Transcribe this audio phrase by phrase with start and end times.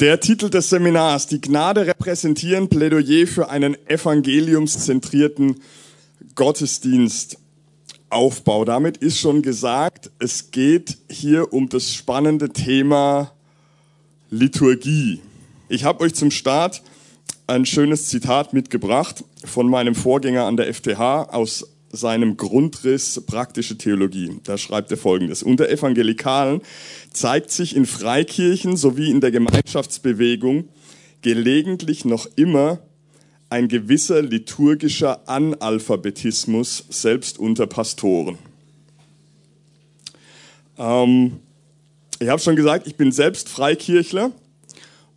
[0.00, 5.60] Der Titel des Seminars, die Gnade repräsentieren, Plädoyer für einen evangeliumszentrierten
[6.34, 8.64] Gottesdienstaufbau.
[8.64, 13.32] Damit ist schon gesagt, es geht hier um das spannende Thema
[14.30, 15.20] Liturgie.
[15.68, 16.80] Ich habe euch zum Start
[17.46, 24.40] ein schönes Zitat mitgebracht von meinem Vorgänger an der FTH aus seinem Grundriss praktische Theologie.
[24.44, 25.42] Da schreibt er folgendes.
[25.42, 26.60] Unter Evangelikalen
[27.12, 30.68] zeigt sich in Freikirchen sowie in der Gemeinschaftsbewegung
[31.22, 32.78] gelegentlich noch immer
[33.50, 38.38] ein gewisser liturgischer Analphabetismus, selbst unter Pastoren.
[40.78, 41.40] Ähm,
[42.20, 44.30] ich habe schon gesagt, ich bin selbst Freikirchler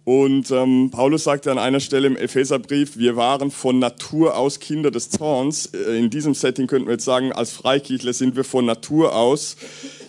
[0.06, 4.92] und ähm, Paulus sagte an einer Stelle im Epheserbrief, wir waren von Natur aus Kinder
[4.92, 5.68] des Zorns.
[5.68, 9.56] Äh, in diesem Setting könnten wir jetzt sagen, als Freikirchler sind wir von Natur aus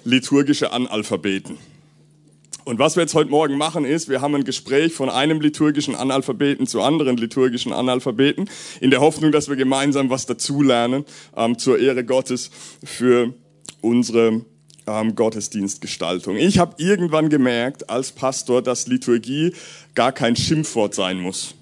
[0.05, 1.59] liturgische Analphabeten.
[2.65, 5.95] Und was wir jetzt heute Morgen machen ist, wir haben ein Gespräch von einem liturgischen
[5.95, 8.49] Analphabeten zu anderen liturgischen Analphabeten,
[8.81, 11.05] in der Hoffnung, dass wir gemeinsam was dazulernen
[11.37, 12.51] ähm, zur Ehre Gottes
[12.83, 13.35] für
[13.81, 14.45] unsere
[14.87, 16.37] ähm, Gottesdienstgestaltung.
[16.37, 19.55] Ich habe irgendwann gemerkt als Pastor, dass Liturgie
[19.95, 21.55] gar kein Schimpfwort sein muss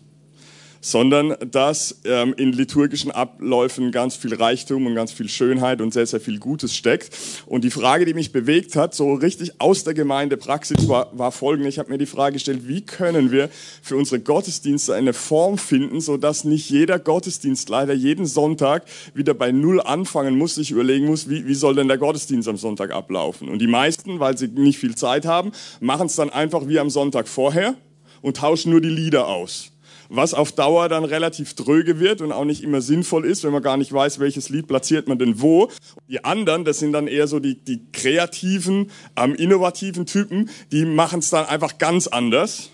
[0.83, 6.06] sondern dass ähm, in liturgischen Abläufen ganz viel Reichtum und ganz viel Schönheit und sehr,
[6.06, 7.16] sehr viel Gutes steckt.
[7.47, 11.69] Und die Frage, die mich bewegt hat, so richtig aus der Gemeindepraxis, war, war folgende.
[11.69, 13.48] Ich habe mir die Frage gestellt, wie können wir
[13.80, 19.34] für unsere Gottesdienste eine Form finden, so dass nicht jeder Gottesdienst leider jeden Sonntag wieder
[19.34, 22.91] bei Null anfangen muss, sich überlegen muss, wie, wie soll denn der Gottesdienst am Sonntag
[22.91, 23.48] ablaufen.
[23.48, 26.91] Und die meisten, weil sie nicht viel Zeit haben, machen es dann einfach wie am
[26.91, 27.77] Sonntag vorher
[28.20, 29.72] und tauschen nur die Lieder aus
[30.15, 33.63] was auf Dauer dann relativ dröge wird und auch nicht immer sinnvoll ist, wenn man
[33.63, 35.71] gar nicht weiß, welches Lied platziert man denn wo.
[36.09, 41.21] Die anderen, das sind dann eher so die, die kreativen, ähm, innovativen Typen, die machen
[41.21, 42.71] es dann einfach ganz anders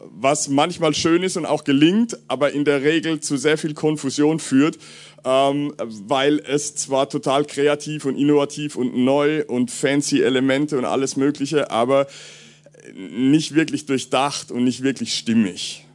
[0.00, 4.38] was manchmal schön ist und auch gelingt, aber in der Regel zu sehr viel Konfusion
[4.38, 4.78] führt,
[5.24, 11.16] ähm, weil es zwar total kreativ und innovativ und neu und fancy Elemente und alles
[11.16, 12.06] Mögliche, aber
[12.94, 15.87] nicht wirklich durchdacht und nicht wirklich stimmig.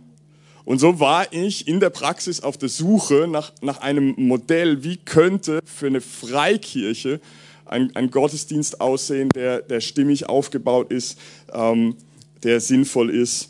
[0.65, 4.97] Und so war ich in der Praxis auf der Suche nach, nach einem Modell, wie
[4.97, 7.19] könnte für eine Freikirche
[7.65, 11.19] ein, ein Gottesdienst aussehen, der, der stimmig aufgebaut ist,
[11.51, 11.95] ähm,
[12.43, 13.49] der sinnvoll ist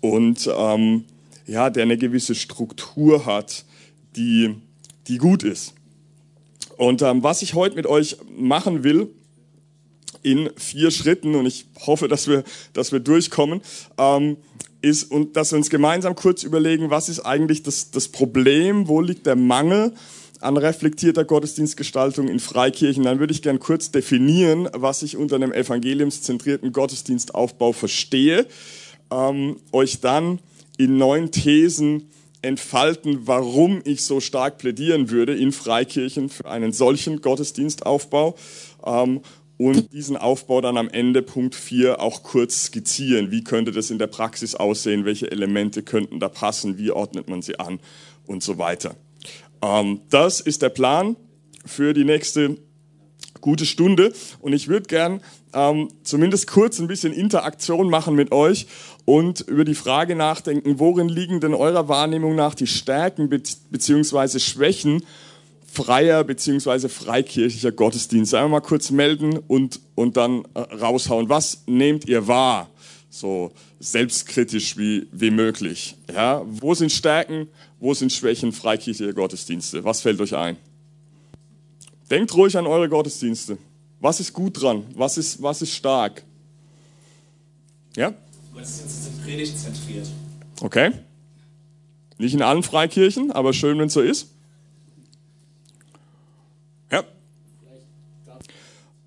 [0.00, 1.04] und ähm,
[1.46, 3.64] ja, der eine gewisse Struktur hat,
[4.16, 4.54] die,
[5.06, 5.74] die gut ist.
[6.76, 9.08] Und ähm, was ich heute mit euch machen will,
[10.22, 13.60] in vier Schritten, und ich hoffe, dass wir, dass wir durchkommen,
[13.96, 14.36] ähm,
[14.86, 19.00] ist, und dass wir uns gemeinsam kurz überlegen, was ist eigentlich das, das Problem, wo
[19.00, 19.92] liegt der Mangel
[20.40, 23.02] an reflektierter Gottesdienstgestaltung in Freikirchen.
[23.02, 28.46] Dann würde ich gern kurz definieren, was ich unter einem evangeliumszentrierten Gottesdienstaufbau verstehe,
[29.10, 30.38] ähm, euch dann
[30.78, 32.10] in neun Thesen
[32.42, 38.36] entfalten, warum ich so stark plädieren würde in Freikirchen für einen solchen Gottesdienstaufbau
[38.84, 39.22] ähm,
[39.58, 43.30] und diesen Aufbau dann am Ende Punkt 4 auch kurz skizzieren.
[43.30, 45.04] Wie könnte das in der Praxis aussehen?
[45.04, 46.78] Welche Elemente könnten da passen?
[46.78, 47.80] Wie ordnet man sie an?
[48.26, 48.96] Und so weiter.
[49.62, 51.16] Ähm, das ist der Plan
[51.64, 52.58] für die nächste
[53.40, 54.12] gute Stunde.
[54.40, 55.20] Und ich würde gern
[55.54, 58.66] ähm, zumindest kurz ein bisschen Interaktion machen mit euch
[59.04, 64.38] und über die Frage nachdenken, worin liegen denn eurer Wahrnehmung nach die Stärken bzw.
[64.38, 65.02] Schwächen
[65.76, 68.34] freier beziehungsweise freikirchlicher Gottesdienst.
[68.34, 71.28] Einmal mal kurz melden und, und dann äh, raushauen.
[71.28, 72.70] Was nehmt ihr wahr?
[73.10, 75.96] So selbstkritisch wie, wie möglich.
[76.12, 76.42] Ja?
[76.46, 77.48] Wo sind Stärken,
[77.78, 79.84] wo sind Schwächen freikirchlicher Gottesdienste?
[79.84, 80.56] Was fällt euch ein?
[82.10, 83.58] Denkt ruhig an eure Gottesdienste.
[84.00, 84.84] Was ist gut dran?
[84.94, 86.24] Was ist, was ist stark?
[87.96, 88.14] Ja?
[88.54, 90.08] Gottesdienste sind predigtzentriert.
[90.62, 90.92] Okay.
[92.16, 94.35] Nicht in allen Freikirchen, aber schön, wenn es so ist.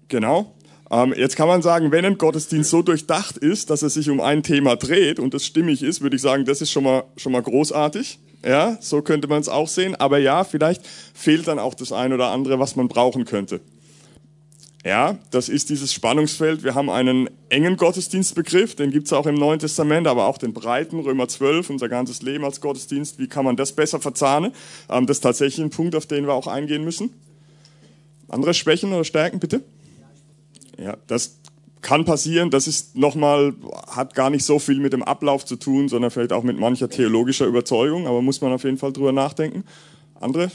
[0.10, 0.54] Genau.
[0.92, 4.20] Ähm, jetzt kann man sagen, wenn ein Gottesdienst so durchdacht ist, dass er sich um
[4.20, 7.32] ein Thema dreht und das stimmig ist, würde ich sagen, das ist schon mal, schon
[7.32, 8.20] mal großartig.
[8.44, 9.96] Ja, so könnte man es auch sehen.
[9.96, 13.60] Aber ja, vielleicht fehlt dann auch das eine oder andere, was man brauchen könnte.
[14.86, 16.64] Ja, das ist dieses Spannungsfeld.
[16.64, 20.54] Wir haben einen engen Gottesdienstbegriff, den gibt es auch im Neuen Testament, aber auch den
[20.54, 23.20] breiten, Römer 12, unser ganzes Leben als Gottesdienst.
[23.20, 24.54] Wie kann man das besser verzahnen?
[24.90, 27.14] Ähm, das ist tatsächlich ein Punkt, auf den wir auch eingehen müssen.
[28.30, 29.64] Andere Schwächen oder Stärken, bitte?
[30.82, 31.40] Ja, das
[31.82, 32.50] kann passieren.
[32.50, 33.54] Das ist nochmal,
[33.88, 36.90] hat gar nicht so viel mit dem Ablauf zu tun, sondern vielleicht auch mit mancher
[36.90, 39.64] theologischer Überzeugung, aber muss man auf jeden Fall drüber nachdenken.
[40.20, 40.52] Andere?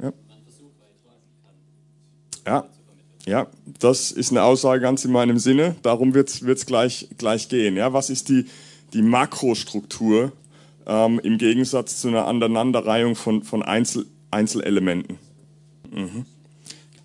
[0.00, 0.12] Ja.
[2.46, 2.64] Ja.
[3.24, 3.46] Ja,
[3.78, 5.76] das ist eine Aussage ganz in meinem Sinne.
[5.82, 7.76] Darum wird es gleich, gleich gehen.
[7.76, 8.46] Ja, was ist die,
[8.94, 10.32] die Makrostruktur
[10.86, 15.18] ähm, im Gegensatz zu einer Aneinanderreihung von, von Einzel, Einzelelementen?
[15.92, 16.26] Mhm.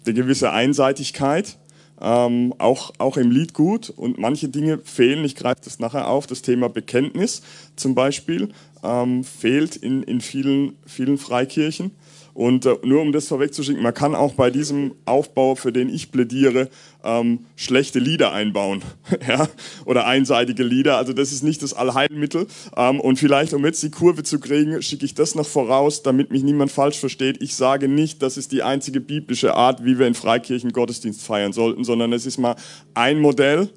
[0.06, 1.58] Eine gewisse Einseitigkeit,
[2.02, 5.26] ähm, auch, auch im Lied gut und manche Dinge fehlen.
[5.26, 6.28] Ich greife das nachher auf.
[6.28, 7.42] Das Thema Bekenntnis
[7.76, 8.50] zum Beispiel
[8.84, 11.92] ähm, fehlt in, in vielen, vielen Freikirchen.
[12.38, 16.12] Und äh, nur um das vorwegzuschicken, man kann auch bei diesem Aufbau, für den ich
[16.12, 16.70] plädiere,
[17.04, 18.84] ähm, schlechte Lieder einbauen
[19.28, 19.50] ja?
[19.86, 20.98] oder einseitige Lieder.
[20.98, 22.46] Also das ist nicht das Allheilmittel.
[22.76, 26.30] Ähm, und vielleicht, um jetzt die Kurve zu kriegen, schicke ich das noch voraus, damit
[26.30, 27.42] mich niemand falsch versteht.
[27.42, 31.54] Ich sage nicht, das ist die einzige biblische Art, wie wir in Freikirchen Gottesdienst feiern
[31.54, 32.56] sollten, sondern es ist mal
[32.94, 33.72] ein Modell,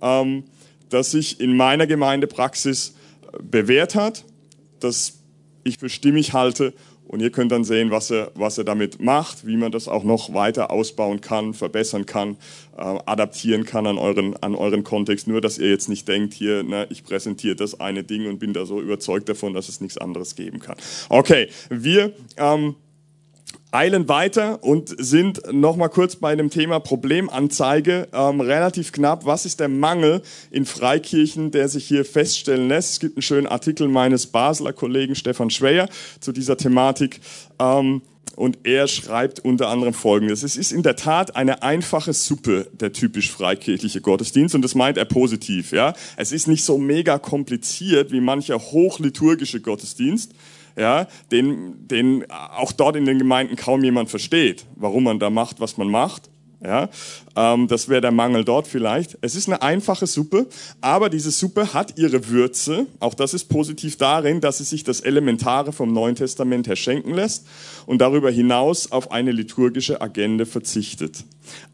[0.00, 0.42] ähm,
[0.88, 2.96] das sich in meiner Gemeindepraxis
[3.40, 4.24] bewährt hat,
[4.80, 5.20] das
[5.62, 6.74] ich für stimmig halte
[7.12, 10.02] und ihr könnt dann sehen, was er, was er damit macht, wie man das auch
[10.02, 12.38] noch weiter ausbauen kann, verbessern kann,
[12.76, 15.28] äh, adaptieren kann an euren, an euren Kontext.
[15.28, 18.54] Nur, dass ihr jetzt nicht denkt, hier, ne, ich präsentiere das eine Ding und bin
[18.54, 20.76] da so überzeugt davon, dass es nichts anderes geben kann.
[21.10, 22.76] Okay, wir ähm,
[23.72, 29.24] eilen weiter und sind noch mal kurz bei dem Thema Problemanzeige ähm, relativ knapp.
[29.24, 32.92] Was ist der Mangel in Freikirchen, der sich hier feststellen lässt?
[32.92, 35.88] Es gibt einen schönen Artikel meines Basler Kollegen Stefan Schweyer
[36.20, 37.20] zu dieser Thematik.
[37.58, 38.02] Ähm,
[38.36, 40.42] und er schreibt unter anderem Folgendes.
[40.42, 44.54] Es ist in der Tat eine einfache Suppe, der typisch freikirchliche Gottesdienst.
[44.54, 45.72] Und das meint er positiv.
[45.72, 45.94] Ja?
[46.16, 50.32] Es ist nicht so mega kompliziert wie mancher hochliturgische Gottesdienst
[50.76, 55.60] ja, den, den auch dort in den Gemeinden kaum jemand versteht, warum man da macht,
[55.60, 56.30] was man macht.
[56.64, 56.88] Ja,
[57.34, 59.18] ähm, das wäre der Mangel dort vielleicht.
[59.20, 60.46] Es ist eine einfache Suppe,
[60.80, 62.86] aber diese Suppe hat ihre Würze.
[63.00, 67.14] Auch das ist positiv darin, dass sie sich das Elementare vom Neuen Testament her schenken
[67.14, 67.48] lässt
[67.86, 71.24] und darüber hinaus auf eine liturgische Agenda verzichtet.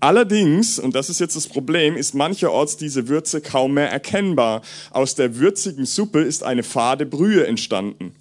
[0.01, 4.63] Allerdings, und das ist jetzt das Problem, ist mancherorts diese Würze kaum mehr erkennbar.
[4.91, 8.15] Aus der würzigen Suppe ist eine fade Brühe entstanden.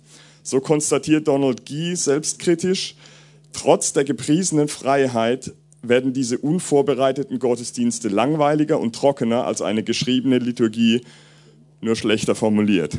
[0.48, 2.96] So konstatiert Donald Gee selbstkritisch,
[3.52, 5.52] trotz der gepriesenen Freiheit
[5.82, 11.02] werden diese unvorbereiteten Gottesdienste langweiliger und trockener als eine geschriebene Liturgie,
[11.82, 12.98] nur schlechter formuliert.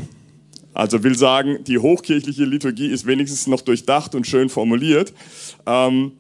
[0.75, 5.15] Also will sagen, die hochkirchliche Liturgie ist wenigstens noch durchdacht und schön formuliert.
[5.65, 6.13] Ähm,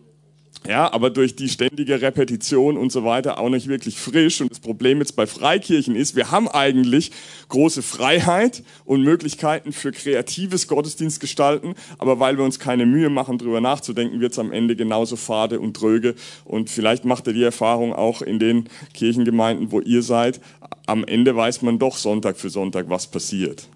[0.67, 4.41] ja, aber durch die ständige Repetition und so weiter auch nicht wirklich frisch.
[4.41, 7.13] Und das Problem jetzt bei Freikirchen ist, wir haben eigentlich
[7.49, 13.61] große Freiheit und Möglichkeiten für kreatives Gottesdienstgestalten, aber weil wir uns keine Mühe machen, drüber
[13.61, 16.15] nachzudenken, wird es am Ende genauso fade und dröge.
[16.45, 20.41] Und vielleicht macht ihr die Erfahrung auch in den Kirchengemeinden, wo ihr seid.
[20.87, 23.69] Am Ende weiß man doch Sonntag für Sonntag, was passiert.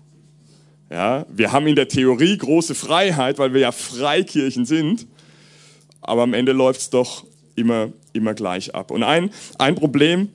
[0.91, 5.07] Ja, wir haben in der Theorie große Freiheit, weil wir ja Freikirchen sind
[6.03, 8.91] aber am Ende läuft es doch immer, immer gleich ab.
[8.91, 10.29] Und ein, ein Problem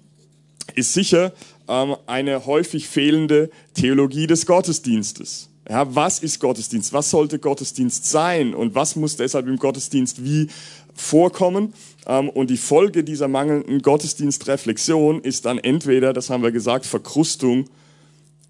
[0.75, 1.33] ist sicher
[1.67, 5.49] ähm, eine häufig fehlende Theologie des Gottesdienstes.
[5.69, 6.93] Ja, was ist Gottesdienst?
[6.93, 8.53] Was sollte Gottesdienst sein?
[8.53, 10.47] Und was muss deshalb im Gottesdienst wie
[10.95, 11.73] vorkommen?
[12.05, 17.69] Ähm, und die Folge dieser mangelnden Gottesdienstreflexion ist dann entweder, das haben wir gesagt, Verkrustung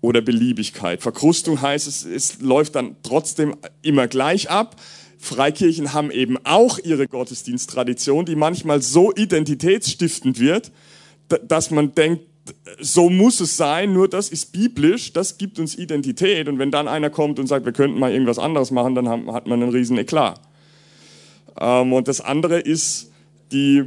[0.01, 1.01] oder Beliebigkeit.
[1.01, 4.75] Verkrustung heißt, es, es läuft dann trotzdem immer gleich ab.
[5.17, 10.71] Freikirchen haben eben auch ihre Gottesdiensttradition, die manchmal so identitätsstiftend wird,
[11.47, 12.23] dass man denkt,
[12.79, 16.47] so muss es sein, nur das ist biblisch, das gibt uns Identität.
[16.47, 19.47] Und wenn dann einer kommt und sagt, wir könnten mal irgendwas anderes machen, dann hat
[19.47, 20.39] man einen riesen Eklat.
[21.59, 23.11] Ähm, und das andere ist
[23.51, 23.85] die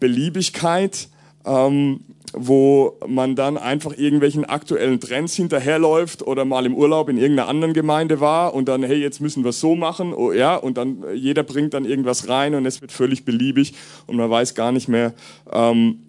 [0.00, 1.08] Beliebigkeit.
[1.44, 2.00] Ähm,
[2.36, 7.74] wo man dann einfach irgendwelchen aktuellen Trends hinterherläuft oder mal im Urlaub in irgendeiner anderen
[7.74, 11.02] Gemeinde war und dann, hey, jetzt müssen wir es so machen, oh, ja, und dann
[11.04, 13.74] äh, jeder bringt dann irgendwas rein und es wird völlig beliebig
[14.06, 15.14] und man weiß gar nicht mehr,
[15.52, 16.00] ähm,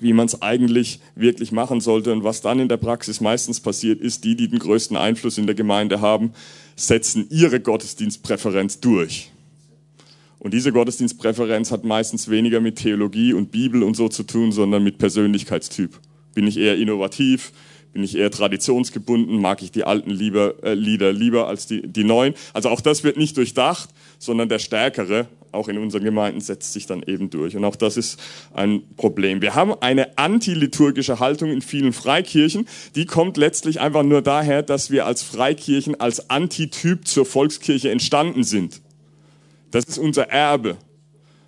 [0.00, 2.12] wie man es eigentlich wirklich machen sollte.
[2.12, 5.46] Und was dann in der Praxis meistens passiert, ist, die, die den größten Einfluss in
[5.46, 6.32] der Gemeinde haben,
[6.74, 9.30] setzen ihre Gottesdienstpräferenz durch.
[10.40, 14.82] Und diese Gottesdienstpräferenz hat meistens weniger mit Theologie und Bibel und so zu tun, sondern
[14.82, 16.00] mit Persönlichkeitstyp.
[16.34, 17.52] Bin ich eher innovativ?
[17.92, 19.38] Bin ich eher traditionsgebunden?
[19.38, 22.34] Mag ich die alten lieber, äh, Lieder lieber als die, die neuen?
[22.54, 26.86] Also auch das wird nicht durchdacht, sondern der Stärkere, auch in unseren Gemeinden, setzt sich
[26.86, 27.54] dann eben durch.
[27.54, 28.18] Und auch das ist
[28.54, 29.42] ein Problem.
[29.42, 32.66] Wir haben eine antiliturgische Haltung in vielen Freikirchen.
[32.94, 38.44] Die kommt letztlich einfach nur daher, dass wir als Freikirchen als Antityp zur Volkskirche entstanden
[38.44, 38.80] sind.
[39.70, 40.76] Das ist unser Erbe.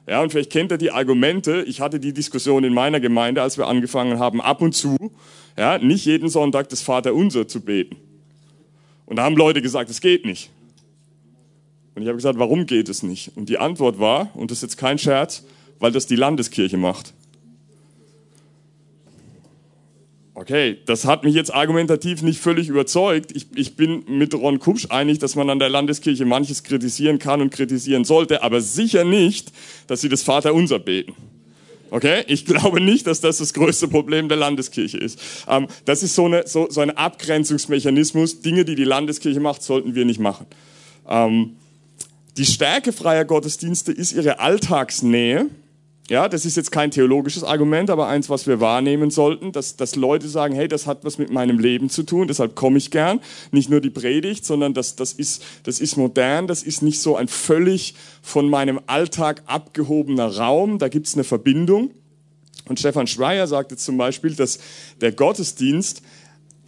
[0.07, 1.62] Ja, und vielleicht kennt ihr die Argumente.
[1.67, 4.97] Ich hatte die Diskussion in meiner Gemeinde, als wir angefangen haben, ab und zu,
[5.57, 7.97] ja, nicht jeden Sonntag das Vaterunser zu beten.
[9.07, 10.50] Und da haben Leute gesagt, es geht nicht.
[11.95, 13.33] Und ich habe gesagt, warum geht es nicht?
[13.37, 15.45] Und die Antwort war, und das ist jetzt kein Scherz,
[15.79, 17.12] weil das die Landeskirche macht.
[20.42, 23.30] Okay, das hat mich jetzt argumentativ nicht völlig überzeugt.
[23.32, 27.40] Ich, ich bin mit Ron Kupsch einig, dass man an der Landeskirche manches kritisieren kann
[27.40, 29.52] und kritisieren sollte, aber sicher nicht,
[29.87, 31.14] dass sie das Vaterunser beten.
[31.90, 32.25] Okay?
[32.26, 35.20] Ich glaube nicht, dass das das größte Problem der Landeskirche ist.
[35.46, 38.40] Ähm, das ist so, eine, so, so ein Abgrenzungsmechanismus.
[38.40, 40.46] Dinge, die die Landeskirche macht, sollten wir nicht machen.
[41.08, 41.52] Ähm,
[42.37, 45.46] die Stärke freier Gottesdienste ist ihre Alltagsnähe.
[46.11, 49.94] Ja, das ist jetzt kein theologisches Argument, aber eins, was wir wahrnehmen sollten, dass, dass
[49.94, 53.21] Leute sagen, hey, das hat was mit meinem Leben zu tun, deshalb komme ich gern.
[53.52, 57.16] Nicht nur die Predigt, sondern das, das, ist, das ist modern, das ist nicht so
[57.16, 61.92] ein völlig von meinem Alltag abgehobener Raum, da gibt es eine Verbindung.
[62.68, 64.59] Und Stefan Schreier sagte zum Beispiel, dass
[65.00, 66.02] der Gottesdienst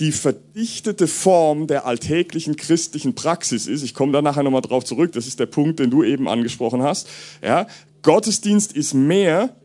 [0.00, 3.82] die verdichtete Form der alltäglichen christlichen Praxis ist.
[3.82, 6.82] Ich komme da nachher nochmal drauf zurück, das ist der Punkt, den du eben angesprochen
[6.82, 7.08] hast.
[7.42, 7.66] Ja,
[8.04, 9.56] Gottesdienst ist mehr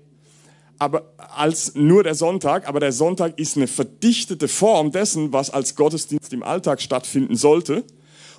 [0.79, 5.75] aber als nur der Sonntag, aber der Sonntag ist eine verdichtete Form dessen, was als
[5.75, 7.84] Gottesdienst im Alltag stattfinden sollte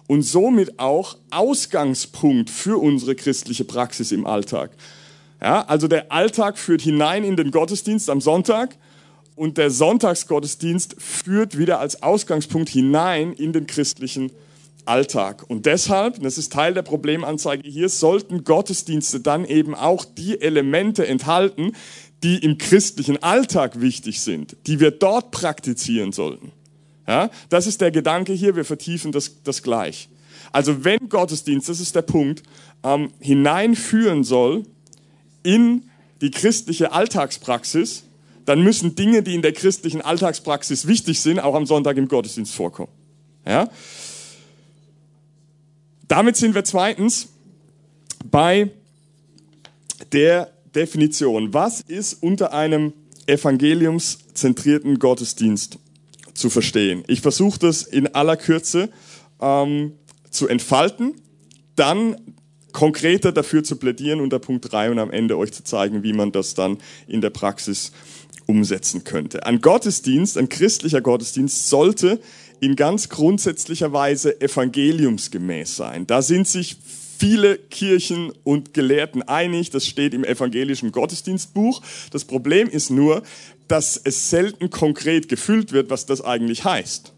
[0.09, 4.71] und somit auch Ausgangspunkt für unsere christliche Praxis im Alltag.
[5.41, 8.77] Ja, also der Alltag führt hinein in den Gottesdienst am Sonntag
[9.37, 14.33] und der Sonntagsgottesdienst führt wieder als Ausgangspunkt hinein in den christlichen
[14.87, 15.45] Alltag.
[15.49, 21.07] Und deshalb, das ist Teil der Problemanzeige hier, sollten Gottesdienste dann eben auch die Elemente
[21.07, 21.73] enthalten,
[22.23, 26.53] die im christlichen Alltag wichtig sind, die wir dort praktizieren sollten.
[27.07, 30.09] Ja, das ist der Gedanke hier, wir vertiefen das, das gleich.
[30.53, 32.43] Also wenn Gottesdienst, das ist der Punkt,
[32.83, 34.65] ähm, hineinführen soll
[35.43, 35.85] in
[36.21, 38.05] die christliche Alltagspraxis,
[38.45, 42.55] dann müssen Dinge, die in der christlichen Alltagspraxis wichtig sind, auch am Sonntag im Gottesdienst
[42.55, 42.93] vorkommen.
[43.47, 43.69] Ja?
[46.11, 47.29] Damit sind wir zweitens
[48.29, 48.73] bei
[50.11, 51.55] der Definition.
[51.55, 52.95] Was ist unter einem
[53.27, 55.79] evangeliumszentrierten Gottesdienst
[56.35, 57.05] zu verstehen?
[57.07, 58.91] Ich versuche das in aller Kürze
[59.41, 59.93] ähm,
[60.29, 61.15] zu entfalten,
[61.77, 62.17] dann
[62.73, 66.33] konkreter dafür zu plädieren unter Punkt 3 und am Ende euch zu zeigen, wie man
[66.33, 67.93] das dann in der Praxis
[68.47, 69.47] umsetzen könnte.
[69.47, 72.19] Ein Gottesdienst, ein christlicher Gottesdienst sollte
[72.61, 76.07] in ganz grundsätzlicher Weise evangeliumsgemäß sein.
[76.07, 76.77] Da sind sich
[77.19, 81.83] viele Kirchen und Gelehrten einig, das steht im evangelischen Gottesdienstbuch.
[82.11, 83.23] Das Problem ist nur,
[83.69, 87.13] dass es selten konkret gefüllt wird, was das eigentlich heißt.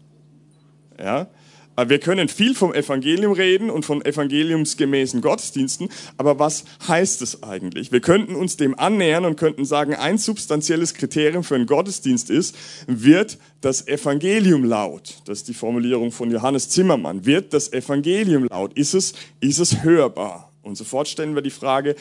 [0.99, 1.27] Ja?
[1.75, 7.91] Wir können viel vom Evangelium reden und von evangeliumsgemäßen Gottesdiensten, aber was heißt es eigentlich?
[7.91, 12.55] Wir könnten uns dem annähern und könnten sagen, ein substanzielles Kriterium für einen Gottesdienst ist,
[12.85, 15.15] wird das Evangelium laut?
[15.25, 17.25] Das ist die Formulierung von Johannes Zimmermann.
[17.25, 18.73] Wird das Evangelium laut?
[18.73, 20.51] Ist es, ist es hörbar?
[20.61, 21.95] Und sofort stellen wir die Frage,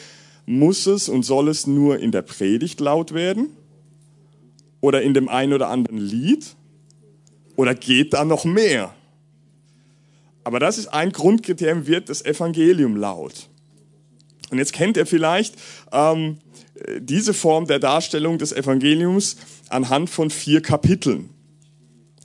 [0.44, 3.48] muss es und soll es nur in der Predigt laut werden?
[4.82, 6.56] Oder in dem einen oder anderen Lied?
[7.56, 8.94] Oder geht da noch mehr?
[10.44, 13.48] Aber das ist ein Grundkriterium, wird das Evangelium laut.
[14.50, 15.54] Und jetzt kennt ihr vielleicht
[15.92, 16.38] ähm,
[16.98, 19.36] diese Form der Darstellung des Evangeliums
[19.68, 21.30] anhand von vier Kapiteln.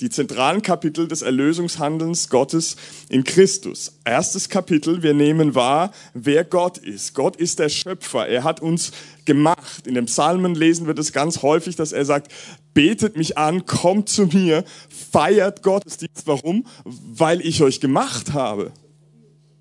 [0.01, 2.75] Die zentralen Kapitel des Erlösungshandelns Gottes
[3.09, 3.97] in Christus.
[4.05, 7.15] Erstes Kapitel, wir nehmen wahr, wer Gott ist.
[7.15, 8.27] Gott ist der Schöpfer.
[8.27, 8.91] Er hat uns
[9.25, 9.87] gemacht.
[9.87, 12.31] In den Psalmen lesen wir das ganz häufig, dass er sagt,
[12.77, 16.27] betet mich an, kommt zu mir, feiert Gottesdienst.
[16.27, 16.63] Warum?
[16.85, 18.71] Weil ich euch gemacht habe.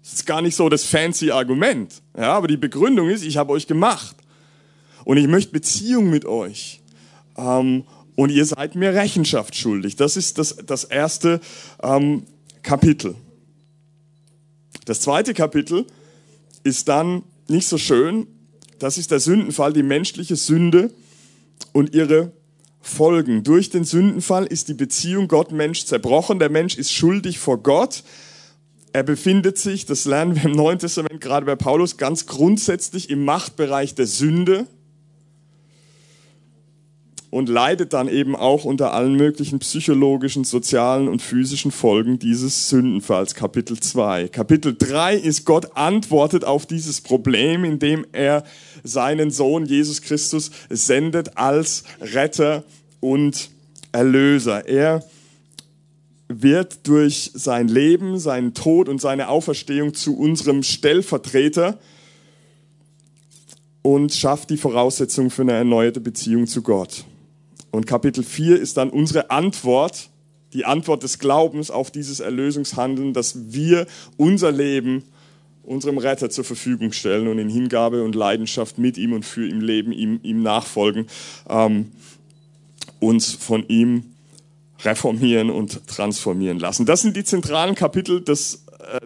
[0.03, 2.03] Das ist gar nicht so das fancy Argument.
[2.15, 4.17] Ja, aber die Begründung ist, ich habe euch gemacht.
[5.07, 6.83] Und ich möchte Beziehung mit euch.
[7.39, 7.85] Ähm,
[8.17, 9.97] und ihr seid mir Rechenschaft schuldig.
[9.97, 11.41] Das ist das, das erste
[11.83, 12.25] ähm,
[12.63, 13.15] Kapitel.
[14.85, 15.87] Das zweite Kapitel
[16.65, 18.27] ist dann nicht so schön.
[18.79, 20.93] Das ist der Sündenfall, die menschliche Sünde
[21.73, 22.36] und ihre
[22.87, 23.43] Folgen.
[23.43, 26.39] Durch den Sündenfall ist die Beziehung Gott-Mensch zerbrochen.
[26.39, 28.03] Der Mensch ist schuldig vor Gott.
[28.93, 33.25] Er befindet sich, das lernen wir im Neuen Testament gerade bei Paulus, ganz grundsätzlich im
[33.25, 34.67] Machtbereich der Sünde
[37.37, 43.35] und leidet dann eben auch unter allen möglichen psychologischen, sozialen und physischen Folgen dieses Sündenfalls.
[43.35, 44.29] Kapitel 2.
[44.29, 48.43] Kapitel 3 ist Gott antwortet auf dieses Problem, indem er
[48.85, 52.65] seinen Sohn Jesus Christus sendet als Retter
[53.01, 53.51] und
[53.93, 54.67] Erlöser.
[54.67, 55.05] Er
[56.29, 61.79] wird durch sein Leben, seinen Tod und seine Auferstehung zu unserem Stellvertreter
[63.83, 67.05] und schafft die Voraussetzung für eine erneuerte Beziehung zu Gott.
[67.77, 70.09] Und Kapitel 4 ist dann unsere Antwort,
[70.55, 75.05] die Antwort des Glaubens auf dieses Erlösungshandeln, dass wir unser Leben
[75.63, 79.61] unserem Retter zur Verfügung stellen und in Hingabe und Leidenschaft mit ihm und für ihm
[79.61, 81.07] leben, ihm, ihm nachfolgen,
[81.51, 81.93] ähm,
[82.99, 84.05] uns von ihm
[84.83, 86.87] reformieren und transformieren lassen.
[86.87, 88.65] Das sind die zentralen Kapitel des,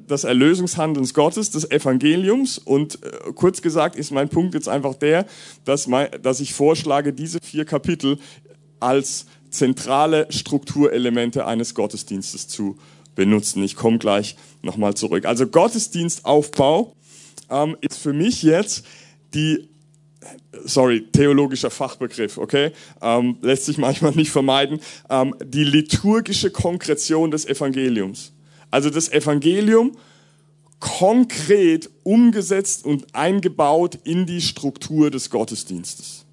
[0.08, 2.58] äh, Erlösungshandelns Gottes, des Evangeliums.
[2.58, 5.26] Und äh, kurz gesagt ist mein Punkt jetzt einfach der,
[5.64, 8.18] dass, mein, dass ich vorschlage, diese vier Kapitel
[8.80, 12.78] als zentrale Strukturelemente eines Gottesdienstes zu
[13.14, 13.62] benutzen.
[13.62, 15.26] Ich komme gleich nochmal zurück.
[15.26, 16.94] Also Gottesdienstaufbau
[17.50, 18.84] ähm, ist für mich jetzt
[19.34, 19.70] die
[20.64, 27.46] sorry, theologischer Fachbegriff, okay, ähm, lässt sich manchmal nicht vermeiden, ähm, die liturgische Konkretion des
[27.46, 28.32] Evangeliums.
[28.70, 29.96] Also das Evangelium
[30.78, 36.24] konkret umgesetzt und eingebaut in die Struktur des Gottesdienstes.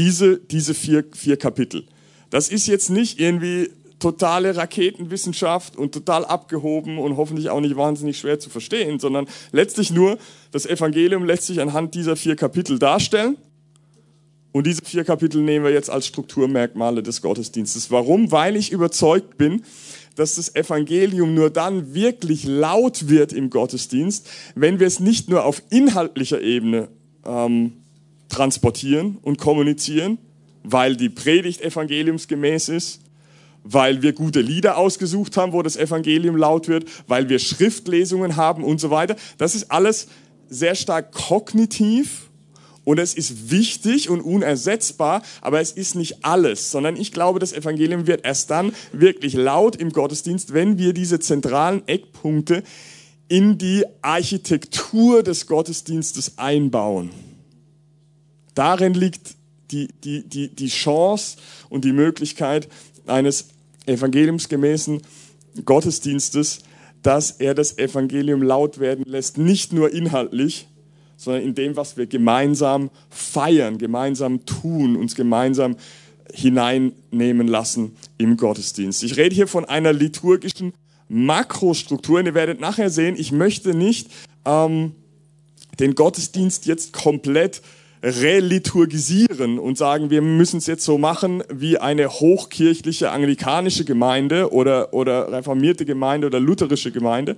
[0.00, 1.84] Diese, diese vier, vier Kapitel.
[2.30, 8.16] Das ist jetzt nicht irgendwie totale Raketenwissenschaft und total abgehoben und hoffentlich auch nicht wahnsinnig
[8.16, 10.16] schwer zu verstehen, sondern letztlich nur,
[10.52, 13.36] das Evangelium lässt sich anhand dieser vier Kapitel darstellen.
[14.52, 17.90] Und diese vier Kapitel nehmen wir jetzt als Strukturmerkmale des Gottesdienstes.
[17.90, 18.32] Warum?
[18.32, 19.64] Weil ich überzeugt bin,
[20.16, 25.44] dass das Evangelium nur dann wirklich laut wird im Gottesdienst, wenn wir es nicht nur
[25.44, 26.88] auf inhaltlicher Ebene
[27.26, 27.79] ähm,
[28.30, 30.18] transportieren und kommunizieren,
[30.62, 33.00] weil die Predigt evangeliumsgemäß ist,
[33.62, 38.64] weil wir gute Lieder ausgesucht haben, wo das Evangelium laut wird, weil wir Schriftlesungen haben
[38.64, 39.16] und so weiter.
[39.36, 40.08] Das ist alles
[40.48, 42.30] sehr stark kognitiv
[42.84, 47.52] und es ist wichtig und unersetzbar, aber es ist nicht alles, sondern ich glaube, das
[47.52, 52.62] Evangelium wird erst dann wirklich laut im Gottesdienst, wenn wir diese zentralen Eckpunkte
[53.28, 57.10] in die Architektur des Gottesdienstes einbauen.
[58.60, 59.36] Darin liegt
[59.70, 61.38] die, die, die, die Chance
[61.70, 62.68] und die Möglichkeit,
[63.06, 63.48] eines
[63.86, 65.00] evangeliumsgemäßen
[65.64, 66.58] Gottesdienstes,
[67.02, 70.68] dass er das Evangelium laut werden lässt, nicht nur inhaltlich,
[71.16, 75.76] sondern in dem, was wir gemeinsam feiern, gemeinsam tun, uns gemeinsam
[76.30, 79.02] hineinnehmen lassen im Gottesdienst.
[79.04, 80.74] Ich rede hier von einer liturgischen
[81.08, 84.10] Makrostruktur und ihr werdet nachher sehen, ich möchte nicht
[84.44, 84.92] ähm,
[85.78, 87.62] den Gottesdienst jetzt komplett
[88.02, 94.94] reliturgisieren und sagen, wir müssen es jetzt so machen wie eine hochkirchliche anglikanische Gemeinde oder,
[94.94, 97.36] oder reformierte Gemeinde oder lutherische Gemeinde.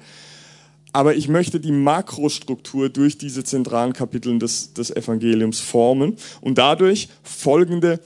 [0.92, 7.08] Aber ich möchte die Makrostruktur durch diese zentralen Kapitel des, des Evangeliums formen und dadurch
[7.22, 7.98] folgende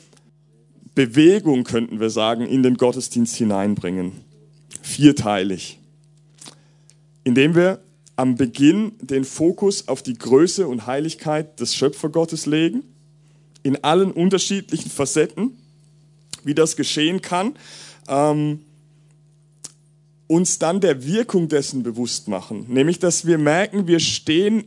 [0.94, 4.12] Bewegung, könnten wir sagen, in den Gottesdienst hineinbringen.
[4.80, 5.78] Vierteilig.
[7.24, 7.80] Indem wir
[8.16, 12.82] am Beginn den Fokus auf die Größe und Heiligkeit des Schöpfergottes legen,
[13.62, 15.58] in allen unterschiedlichen Facetten,
[16.42, 17.54] wie das geschehen kann,
[18.08, 18.60] ähm,
[20.28, 22.66] uns dann der Wirkung dessen bewusst machen.
[22.68, 24.64] Nämlich, dass wir merken, wir stehen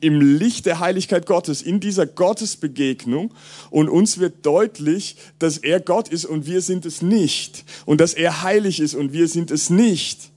[0.00, 3.32] im Licht der Heiligkeit Gottes, in dieser Gottesbegegnung
[3.70, 7.64] und uns wird deutlich, dass er Gott ist und wir sind es nicht.
[7.86, 10.29] Und dass er heilig ist und wir sind es nicht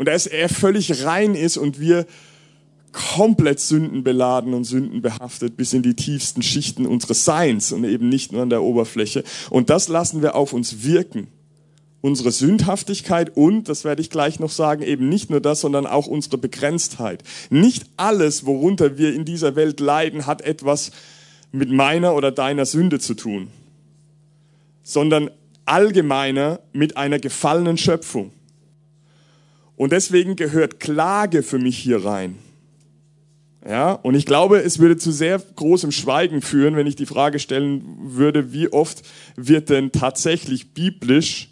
[0.00, 2.06] und dass er völlig rein ist und wir
[2.90, 8.40] komplett sündenbeladen und sündenbehaftet bis in die tiefsten Schichten unseres Seins und eben nicht nur
[8.40, 9.24] an der Oberfläche.
[9.50, 11.28] Und das lassen wir auf uns wirken.
[12.00, 16.06] Unsere Sündhaftigkeit und, das werde ich gleich noch sagen, eben nicht nur das, sondern auch
[16.06, 17.22] unsere Begrenztheit.
[17.50, 20.92] Nicht alles, worunter wir in dieser Welt leiden, hat etwas
[21.52, 23.48] mit meiner oder deiner Sünde zu tun,
[24.82, 25.28] sondern
[25.66, 28.32] allgemeiner mit einer gefallenen Schöpfung.
[29.80, 32.36] Und deswegen gehört Klage für mich hier rein.
[33.66, 37.38] Ja, und ich glaube, es würde zu sehr großem Schweigen führen, wenn ich die Frage
[37.38, 39.00] stellen würde, wie oft
[39.36, 41.48] wird denn tatsächlich biblisch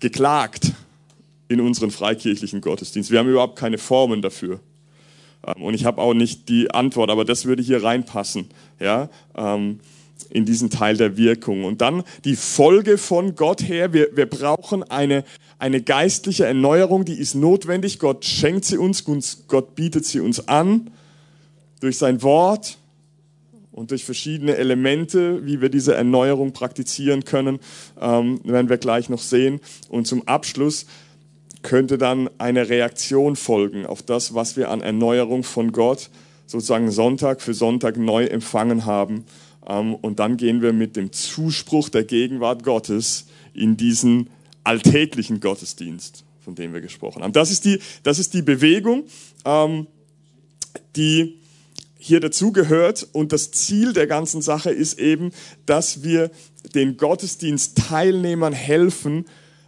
[0.00, 0.72] geklagt
[1.48, 3.12] in unseren freikirchlichen Gottesdiensten.
[3.12, 4.58] Wir haben überhaupt keine Formen dafür.
[5.46, 8.48] Ähm, und ich habe auch nicht die Antwort, aber das würde hier reinpassen.
[8.80, 9.80] Ja, ähm,
[10.30, 11.64] in diesen Teil der Wirkung.
[11.64, 13.92] Und dann die Folge von Gott her.
[13.92, 15.24] Wir, wir brauchen eine,
[15.62, 18.00] eine geistliche Erneuerung, die ist notwendig.
[18.00, 19.04] Gott schenkt sie uns,
[19.46, 20.90] Gott bietet sie uns an
[21.78, 22.78] durch sein Wort
[23.70, 27.60] und durch verschiedene Elemente, wie wir diese Erneuerung praktizieren können,
[28.00, 29.60] ähm, werden wir gleich noch sehen.
[29.88, 30.86] Und zum Abschluss
[31.62, 36.10] könnte dann eine Reaktion folgen auf das, was wir an Erneuerung von Gott
[36.48, 39.26] sozusagen Sonntag für Sonntag neu empfangen haben
[39.64, 44.28] ähm, und dann gehen wir mit dem Zuspruch der Gegenwart Gottes in diesen
[44.64, 47.32] alltäglichen Gottesdienst, von dem wir gesprochen haben.
[47.32, 49.04] Das ist die, das ist die Bewegung,
[49.44, 49.86] ähm,
[50.96, 51.38] die
[51.98, 53.06] hier dazugehört.
[53.12, 55.30] Und das Ziel der ganzen Sache ist eben,
[55.66, 56.30] dass wir
[56.74, 59.24] den Gottesdienstteilnehmern helfen,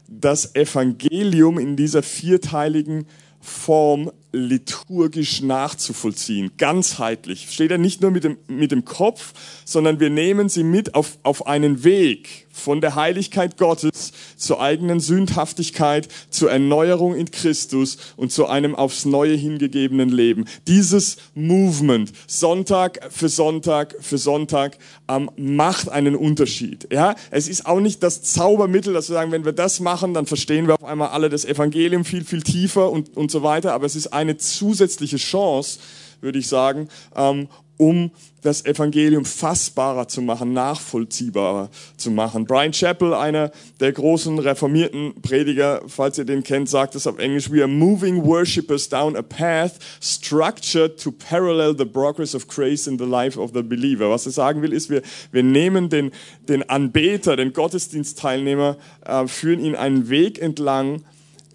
[0.09, 3.07] das Evangelium in dieser vierteiligen
[3.41, 7.51] Form liturgisch nachzuvollziehen, ganzheitlich.
[7.51, 11.19] Steht er nicht nur mit dem, mit dem Kopf, sondern wir nehmen sie mit auf,
[11.23, 18.33] auf einen Weg von der Heiligkeit Gottes zur eigenen Sündhaftigkeit, zur Erneuerung in Christus und
[18.33, 20.47] zu einem aufs Neue hingegebenen Leben.
[20.67, 26.89] Dieses Movement, Sonntag für Sonntag für Sonntag, ähm, macht einen Unterschied.
[26.93, 30.27] Ja, es ist auch nicht das Zaubermittel, dass wir sagen, wenn wir das machen, dann
[30.27, 33.73] verstehen wir auf einmal alle das Evangelium viel, viel tiefer und, und so weiter.
[33.73, 35.79] Aber es ist eine zusätzliche Chance,
[36.21, 38.11] würde ich sagen, ähm, um
[38.43, 42.45] das Evangelium fassbarer zu machen, nachvollziehbarer zu machen.
[42.45, 47.51] Brian Chappell, einer der großen reformierten Prediger, falls ihr den kennt, sagt es auf Englisch,
[47.51, 52.99] we are moving worshippers down a path structured to parallel the progress of grace in
[52.99, 54.11] the life of the believer.
[54.11, 56.11] Was er sagen will, ist, wir, wir nehmen den,
[56.49, 61.03] den Anbeter, den Gottesdienstteilnehmer, äh, führen ihn einen Weg entlang,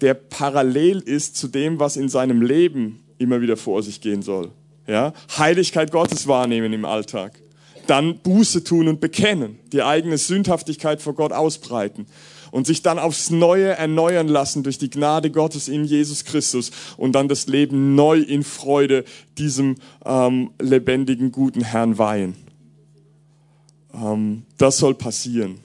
[0.00, 4.50] der parallel ist zu dem, was in seinem Leben immer wieder vor sich gehen soll.
[4.86, 5.12] Ja?
[5.38, 7.38] Heiligkeit Gottes wahrnehmen im Alltag.
[7.86, 12.06] Dann Buße tun und bekennen, die eigene Sündhaftigkeit vor Gott ausbreiten
[12.50, 17.12] und sich dann aufs Neue erneuern lassen durch die Gnade Gottes in Jesus Christus und
[17.12, 19.04] dann das Leben neu in Freude
[19.38, 22.36] diesem ähm, lebendigen, guten Herrn weihen.
[23.94, 25.60] Ähm, das soll passieren.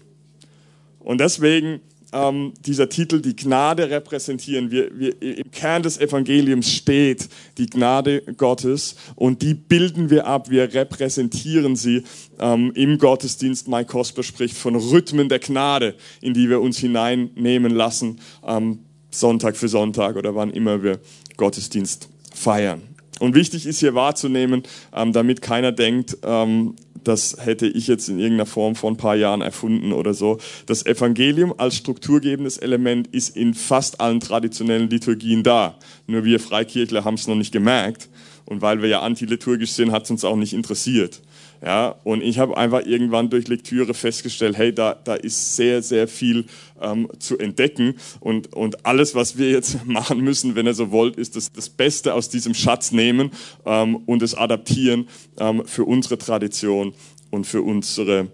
[1.00, 1.82] Und deswegen
[2.16, 4.72] ähm, dieser Titel die Gnade repräsentieren.
[4.72, 10.50] Wir, wir, Im Kern des Evangeliums steht die Gnade Gottes und die bilden wir ab,
[10.50, 12.04] wir repräsentieren sie
[12.40, 13.68] ähm, im Gottesdienst.
[13.68, 18.80] Mike Cosper spricht von Rhythmen der Gnade, in die wir uns hineinnehmen lassen, ähm,
[19.12, 21.00] Sonntag für Sonntag oder wann immer wir
[21.38, 22.95] Gottesdienst feiern.
[23.20, 28.20] Und wichtig ist hier wahrzunehmen, ähm, damit keiner denkt, ähm, das hätte ich jetzt in
[28.20, 30.40] irgendeiner Form vor ein paar Jahren erfunden oder so.
[30.66, 35.78] Das Evangelium als strukturgebendes Element ist in fast allen traditionellen Liturgien da.
[36.08, 38.10] Nur wir Freikirchler haben es noch nicht gemerkt.
[38.46, 41.22] Und weil wir ja antiliturgisch sind, hat es uns auch nicht interessiert.
[41.64, 46.08] Ja, und ich habe einfach irgendwann durch Lektüre festgestellt, hey, da, da ist sehr, sehr
[46.08, 46.46] viel
[46.82, 47.96] ähm, zu entdecken.
[48.20, 51.70] Und, und alles, was wir jetzt machen müssen, wenn ihr so wollt, ist das, das
[51.70, 53.32] Beste aus diesem Schatz nehmen
[53.66, 55.08] ähm, und es adaptieren
[55.40, 56.94] ähm, für unsere Tradition
[57.32, 58.28] und für, unsere,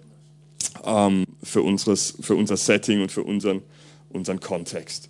[0.84, 3.62] ähm, für, unseres, für unser Setting und für unseren,
[4.10, 5.10] unseren Kontext.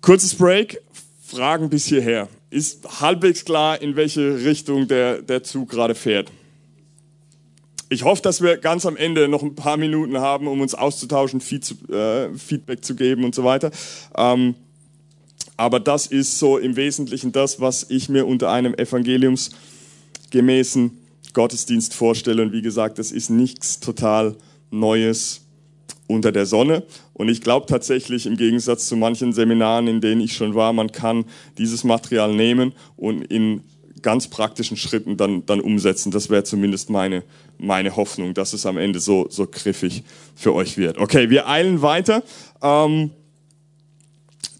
[0.00, 0.80] Kurzes Break,
[1.22, 6.30] Fragen bis hierher ist halbwegs klar, in welche Richtung der, der Zug gerade fährt.
[7.88, 11.40] Ich hoffe, dass wir ganz am Ende noch ein paar Minuten haben, um uns auszutauschen,
[11.40, 13.70] äh, Feedback zu geben und so weiter.
[14.16, 14.54] Ähm,
[15.56, 20.96] aber das ist so im Wesentlichen das, was ich mir unter einem evangeliumsgemäßen
[21.34, 22.42] Gottesdienst vorstelle.
[22.42, 24.36] Und wie gesagt, das ist nichts total
[24.70, 25.42] Neues
[26.10, 26.82] unter der Sonne.
[27.14, 30.92] Und ich glaube tatsächlich, im Gegensatz zu manchen Seminaren, in denen ich schon war, man
[30.92, 31.24] kann
[31.58, 33.62] dieses Material nehmen und in
[34.02, 36.10] ganz praktischen Schritten dann, dann umsetzen.
[36.10, 37.22] Das wäre zumindest meine,
[37.58, 40.02] meine Hoffnung, dass es am Ende so, so griffig
[40.34, 40.98] für euch wird.
[40.98, 42.22] Okay, wir eilen weiter
[42.62, 43.10] ähm,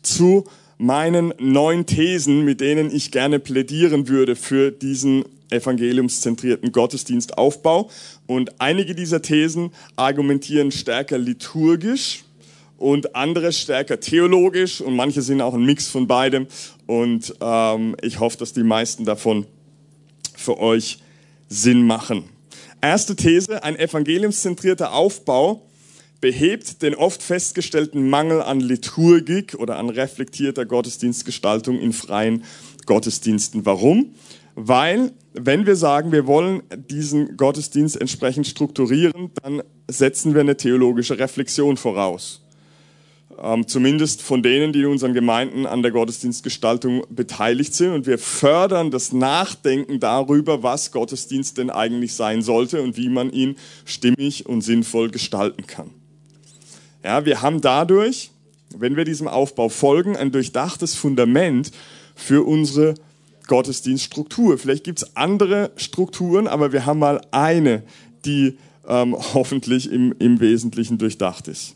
[0.02, 0.44] zu
[0.78, 7.90] meinen neun Thesen, mit denen ich gerne plädieren würde für diesen evangeliumszentrierten Gottesdienstaufbau.
[8.26, 12.24] Und einige dieser Thesen argumentieren stärker liturgisch
[12.76, 16.46] und andere stärker theologisch und manche sind auch ein Mix von beidem.
[16.86, 19.46] Und ähm, ich hoffe, dass die meisten davon
[20.34, 20.98] für euch
[21.48, 22.24] Sinn machen.
[22.80, 25.66] Erste These, ein evangeliumszentrierter Aufbau
[26.20, 32.44] behebt den oft festgestellten Mangel an Liturgik oder an reflektierter Gottesdienstgestaltung in freien
[32.86, 33.66] Gottesdiensten.
[33.66, 34.14] Warum?
[34.62, 41.18] Weil, wenn wir sagen, wir wollen diesen Gottesdienst entsprechend strukturieren, dann setzen wir eine theologische
[41.18, 42.42] Reflexion voraus.
[43.38, 47.92] Ähm, zumindest von denen, die in unseren Gemeinden an der Gottesdienstgestaltung beteiligt sind.
[47.92, 53.31] Und wir fördern das Nachdenken darüber, was Gottesdienst denn eigentlich sein sollte und wie man
[53.31, 55.88] ihn stimmig und sinnvoll gestalten kann.
[57.03, 58.31] Ja, wir haben dadurch,
[58.77, 61.70] wenn wir diesem Aufbau folgen, ein durchdachtes Fundament
[62.14, 62.94] für unsere
[63.50, 64.58] Gottesdienststruktur.
[64.58, 67.82] Vielleicht gibt es andere Strukturen, aber wir haben mal eine,
[68.24, 71.74] die ähm, hoffentlich im, im Wesentlichen durchdacht ist.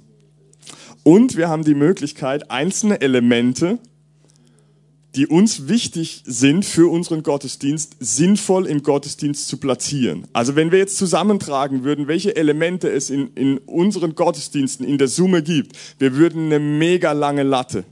[1.03, 3.81] Und wir haben die Möglichkeit, einzelne Elemente
[5.17, 10.27] die uns wichtig sind für unseren Gottesdienst, sinnvoll im Gottesdienst zu platzieren.
[10.33, 15.09] Also wenn wir jetzt zusammentragen würden, welche Elemente es in, in unseren Gottesdiensten in der
[15.09, 17.85] Summe gibt, wir würden eine mega lange Latte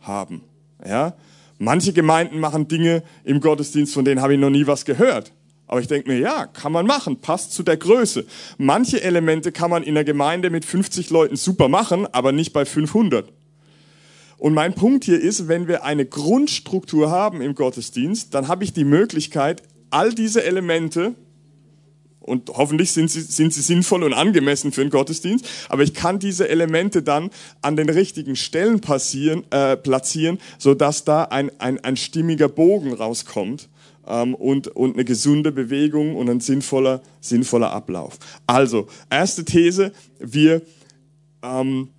[0.00, 0.42] haben.
[0.86, 1.16] Ja?
[1.58, 5.32] Manche Gemeinden machen Dinge im Gottesdienst, von denen habe ich noch nie was gehört.
[5.66, 8.26] Aber ich denke mir, ja, kann man machen, passt zu der Größe.
[8.58, 12.64] Manche Elemente kann man in der Gemeinde mit 50 Leuten super machen, aber nicht bei
[12.64, 13.32] 500.
[14.36, 18.72] Und mein Punkt hier ist, wenn wir eine Grundstruktur haben im Gottesdienst, dann habe ich
[18.72, 21.14] die Möglichkeit, all diese Elemente,
[22.24, 26.18] und hoffentlich sind sie, sind sie sinnvoll und angemessen für einen Gottesdienst, aber ich kann
[26.18, 27.30] diese Elemente dann
[27.62, 33.68] an den richtigen Stellen passieren, äh, platzieren, sodass da ein, ein, ein stimmiger Bogen rauskommt
[34.06, 38.18] ähm, und, und eine gesunde Bewegung und ein sinnvoller, sinnvoller Ablauf.
[38.46, 40.62] Also, erste These, wir
[41.42, 41.90] ähm,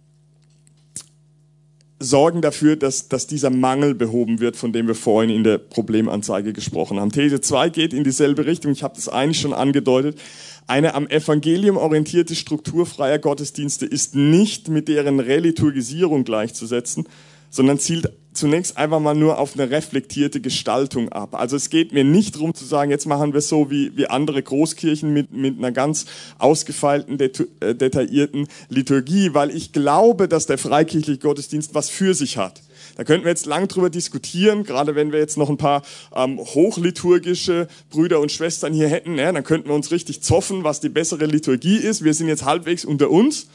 [2.05, 6.53] sorgen dafür, dass, dass dieser Mangel behoben wird, von dem wir vorhin in der Problemanzeige
[6.53, 7.11] gesprochen haben.
[7.11, 10.19] These 2 geht in dieselbe Richtung, ich habe das eigentlich schon angedeutet.
[10.67, 17.07] Eine am Evangelium orientierte Struktur freier Gottesdienste ist nicht mit deren Reliturgisierung gleichzusetzen,
[17.49, 21.35] sondern zielt zunächst einfach mal nur auf eine reflektierte Gestaltung ab.
[21.35, 24.41] Also es geht mir nicht darum zu sagen, jetzt machen wir so wie, wie andere
[24.41, 26.05] Großkirchen mit, mit einer ganz
[26.37, 32.61] ausgefeilten, äh, detaillierten Liturgie, weil ich glaube, dass der freikirchliche Gottesdienst was für sich hat.
[32.95, 35.81] Da könnten wir jetzt lang drüber diskutieren, gerade wenn wir jetzt noch ein paar
[36.15, 40.79] ähm, hochliturgische Brüder und Schwestern hier hätten, ja, dann könnten wir uns richtig zoffen, was
[40.79, 42.03] die bessere Liturgie ist.
[42.03, 43.47] Wir sind jetzt halbwegs unter uns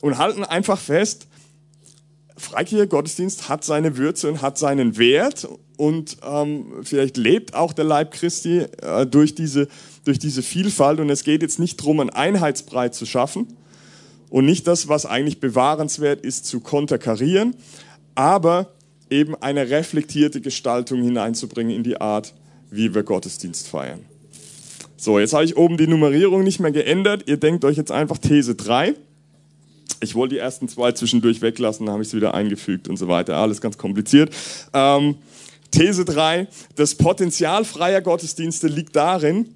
[0.00, 1.28] und halten einfach fest,
[2.36, 7.84] Freikirche Gottesdienst hat seine Würze und hat seinen Wert und ähm, vielleicht lebt auch der
[7.84, 9.68] Leib Christi äh, durch, diese,
[10.04, 13.48] durch diese Vielfalt und es geht jetzt nicht darum, einen Einheitsbrei zu schaffen
[14.30, 17.54] und nicht das, was eigentlich bewahrenswert ist, zu konterkarieren,
[18.14, 18.72] aber
[19.10, 22.34] eben eine reflektierte Gestaltung hineinzubringen in die Art,
[22.70, 24.00] wie wir Gottesdienst feiern.
[24.96, 27.24] So, jetzt habe ich oben die Nummerierung nicht mehr geändert.
[27.26, 28.94] Ihr denkt euch jetzt einfach These 3.
[30.02, 33.06] Ich wollte die ersten zwei zwischendurch weglassen, dann habe ich sie wieder eingefügt und so
[33.06, 33.36] weiter.
[33.36, 34.34] Alles ganz kompliziert.
[34.74, 35.14] Ähm,
[35.70, 36.48] These 3.
[36.74, 39.54] Das Potenzial freier Gottesdienste liegt darin,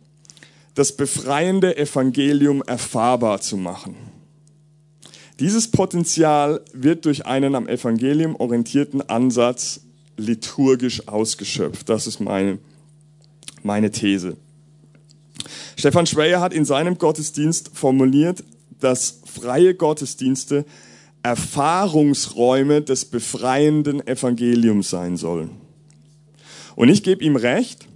[0.74, 3.96] das befreiende Evangelium erfahrbar zu machen.
[5.40, 9.80] Dieses Potenzial wird durch einen am Evangelium orientierten Ansatz
[10.16, 11.88] liturgisch ausgeschöpft.
[11.88, 12.58] Das ist meine,
[13.64, 14.36] meine These.
[15.76, 18.44] Stefan Schweyer hat in seinem Gottesdienst formuliert,
[18.80, 20.64] dass freie Gottesdienste
[21.22, 25.50] Erfahrungsräume des befreienden Evangeliums sein sollen.
[26.76, 27.88] Und ich gebe ihm recht,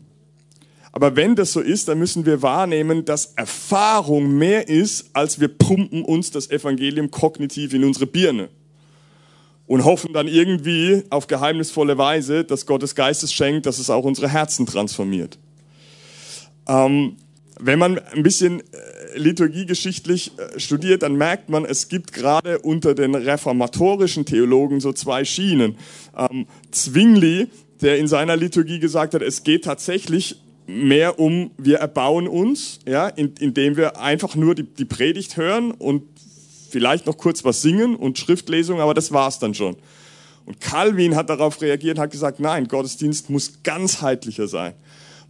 [0.93, 5.49] aber wenn das so ist, dann müssen wir wahrnehmen, dass Erfahrung mehr ist, als wir
[5.49, 8.49] pumpen uns das Evangelium kognitiv in unsere Birne
[9.67, 14.29] und hoffen dann irgendwie auf geheimnisvolle Weise, dass Gottes Geistes schenkt, dass es auch unsere
[14.29, 15.39] Herzen transformiert.
[16.67, 17.17] Ähm,
[17.63, 22.95] wenn man ein bisschen äh, liturgiegeschichtlich äh, studiert, dann merkt man, es gibt gerade unter
[22.95, 25.77] den reformatorischen Theologen so zwei Schienen.
[26.17, 27.49] Ähm, Zwingli,
[27.81, 33.09] der in seiner Liturgie gesagt hat, es geht tatsächlich mehr um, wir erbauen uns, ja,
[33.09, 36.03] indem wir einfach nur die, die Predigt hören und
[36.71, 39.77] vielleicht noch kurz was singen und Schriftlesung, aber das war's dann schon.
[40.47, 44.75] Und Calvin hat darauf reagiert hat gesagt, nein, Gottesdienst muss ganzheitlicher sein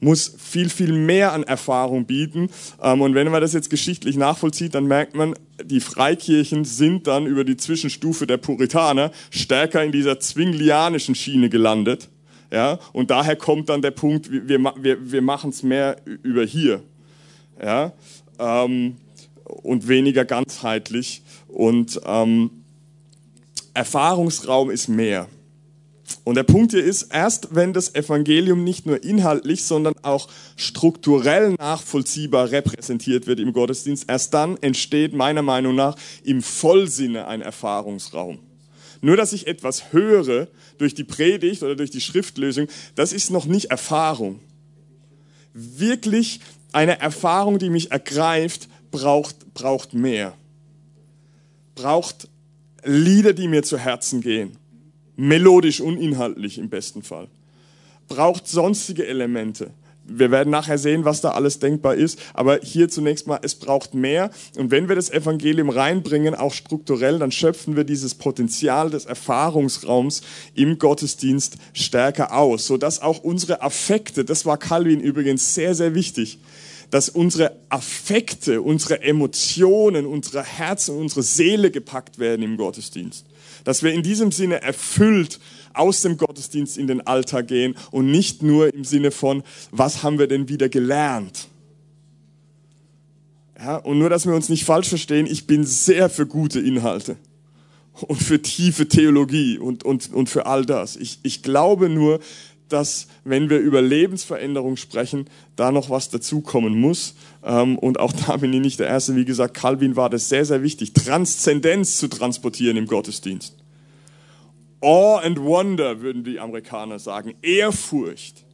[0.00, 2.48] muss viel, viel mehr an Erfahrung bieten.
[2.82, 7.26] Ähm, und wenn man das jetzt geschichtlich nachvollzieht, dann merkt man, die Freikirchen sind dann
[7.26, 12.08] über die Zwischenstufe der Puritaner stärker in dieser zwinglianischen Schiene gelandet.
[12.52, 16.82] Ja, und daher kommt dann der Punkt, wir, wir, wir machen es mehr über hier.
[17.62, 17.92] Ja,
[18.40, 18.96] ähm,
[19.44, 21.22] und weniger ganzheitlich.
[21.46, 22.50] Und ähm,
[23.74, 25.28] Erfahrungsraum ist mehr.
[26.24, 31.54] Und der Punkt hier ist, erst wenn das Evangelium nicht nur inhaltlich, sondern auch strukturell
[31.54, 38.38] nachvollziehbar repräsentiert wird im Gottesdienst, erst dann entsteht meiner Meinung nach im Vollsinne ein Erfahrungsraum.
[39.00, 43.46] Nur dass ich etwas höre durch die Predigt oder durch die Schriftlösung, das ist noch
[43.46, 44.40] nicht Erfahrung.
[45.54, 46.40] Wirklich
[46.72, 50.34] eine Erfahrung, die mich ergreift, braucht, braucht mehr.
[51.74, 52.28] Braucht
[52.84, 54.56] Lieder, die mir zu Herzen gehen
[55.20, 57.28] melodisch und inhaltlich im besten Fall.
[58.08, 59.70] Braucht sonstige Elemente.
[60.04, 62.18] Wir werden nachher sehen, was da alles denkbar ist.
[62.32, 64.30] Aber hier zunächst mal, es braucht mehr.
[64.56, 70.22] Und wenn wir das Evangelium reinbringen, auch strukturell, dann schöpfen wir dieses Potenzial des Erfahrungsraums
[70.54, 76.38] im Gottesdienst stärker aus, sodass auch unsere Affekte, das war Calvin übrigens sehr, sehr wichtig,
[76.90, 83.26] dass unsere Affekte, unsere Emotionen, unsere Herzen, unsere Seele gepackt werden im Gottesdienst.
[83.64, 85.40] Dass wir in diesem Sinne erfüllt
[85.72, 90.18] aus dem Gottesdienst in den Alltag gehen und nicht nur im Sinne von, was haben
[90.18, 91.48] wir denn wieder gelernt?
[93.58, 97.16] Ja, und nur, dass wir uns nicht falsch verstehen, ich bin sehr für gute Inhalte
[98.06, 100.96] und für tiefe Theologie und, und, und für all das.
[100.96, 102.20] Ich, ich glaube nur,
[102.72, 107.14] dass wenn wir über Lebensveränderung sprechen, da noch was dazukommen muss.
[107.44, 109.16] Ähm, und auch da bin ich nicht der Erste.
[109.16, 113.56] Wie gesagt, Calvin war das sehr, sehr wichtig, Transzendenz zu transportieren im Gottesdienst.
[114.80, 117.34] Awe and Wonder, würden die Amerikaner sagen.
[117.42, 118.44] Ehrfurcht.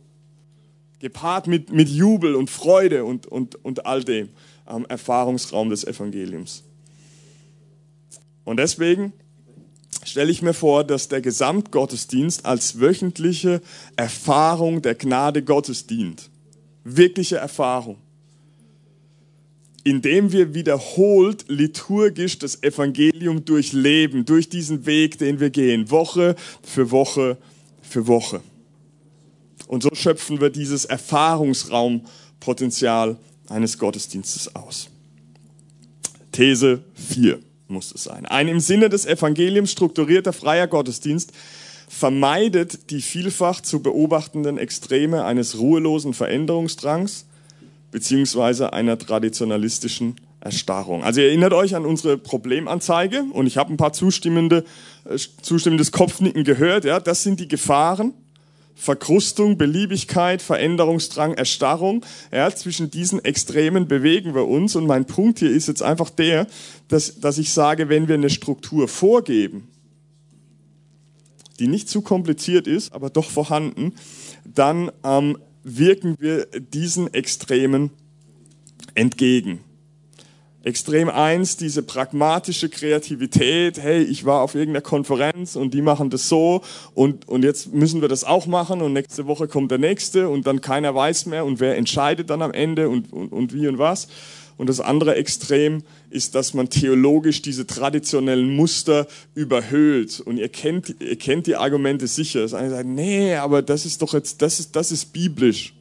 [0.98, 4.30] Gepaart mit, mit Jubel und Freude und, und, und all dem
[4.64, 6.64] am Erfahrungsraum des Evangeliums.
[8.44, 9.12] Und deswegen
[10.16, 13.60] stelle ich mir vor, dass der Gesamtgottesdienst als wöchentliche
[13.96, 16.30] Erfahrung der Gnade Gottes dient.
[16.84, 17.98] Wirkliche Erfahrung.
[19.84, 26.90] Indem wir wiederholt liturgisch das Evangelium durchleben, durch diesen Weg, den wir gehen, Woche für
[26.90, 27.36] Woche
[27.82, 28.40] für Woche.
[29.68, 33.18] Und so schöpfen wir dieses Erfahrungsraumpotenzial
[33.50, 34.88] eines Gottesdienstes aus.
[36.32, 38.26] These 4 muss es sein.
[38.26, 41.32] Ein im Sinne des Evangeliums strukturierter freier Gottesdienst
[41.88, 47.26] vermeidet die vielfach zu beobachtenden Extreme eines ruhelosen Veränderungsdrangs
[47.90, 51.02] beziehungsweise einer traditionalistischen Erstarrung.
[51.02, 54.64] Also ihr erinnert euch an unsere Problemanzeige und ich habe ein paar zustimmende,
[55.04, 56.84] äh, zustimmendes Kopfnicken gehört.
[56.84, 58.12] Ja, das sind die Gefahren,
[58.78, 62.04] Verkrustung, Beliebigkeit, Veränderungsdrang, Erstarrung.
[62.30, 64.76] Ja, zwischen diesen Extremen bewegen wir uns.
[64.76, 66.46] Und mein Punkt hier ist jetzt einfach der,
[66.88, 69.68] dass, dass ich sage, wenn wir eine Struktur vorgeben,
[71.58, 73.94] die nicht zu kompliziert ist, aber doch vorhanden,
[74.44, 77.90] dann ähm, wirken wir diesen Extremen
[78.94, 79.60] entgegen.
[80.66, 86.28] Extrem eins, diese pragmatische Kreativität, hey, ich war auf irgendeiner Konferenz und die machen das
[86.28, 86.60] so
[86.92, 90.44] und, und jetzt müssen wir das auch machen und nächste Woche kommt der nächste und
[90.48, 93.78] dann keiner weiß mehr und wer entscheidet dann am Ende und, und, und wie und
[93.78, 94.08] was.
[94.56, 100.18] Und das andere Extrem ist, dass man theologisch diese traditionellen Muster überhöht.
[100.18, 102.40] Und ihr kennt, ihr kennt die Argumente sicher.
[102.40, 105.74] Das eine sagt, nee, aber das ist doch jetzt, das ist, das ist biblisch.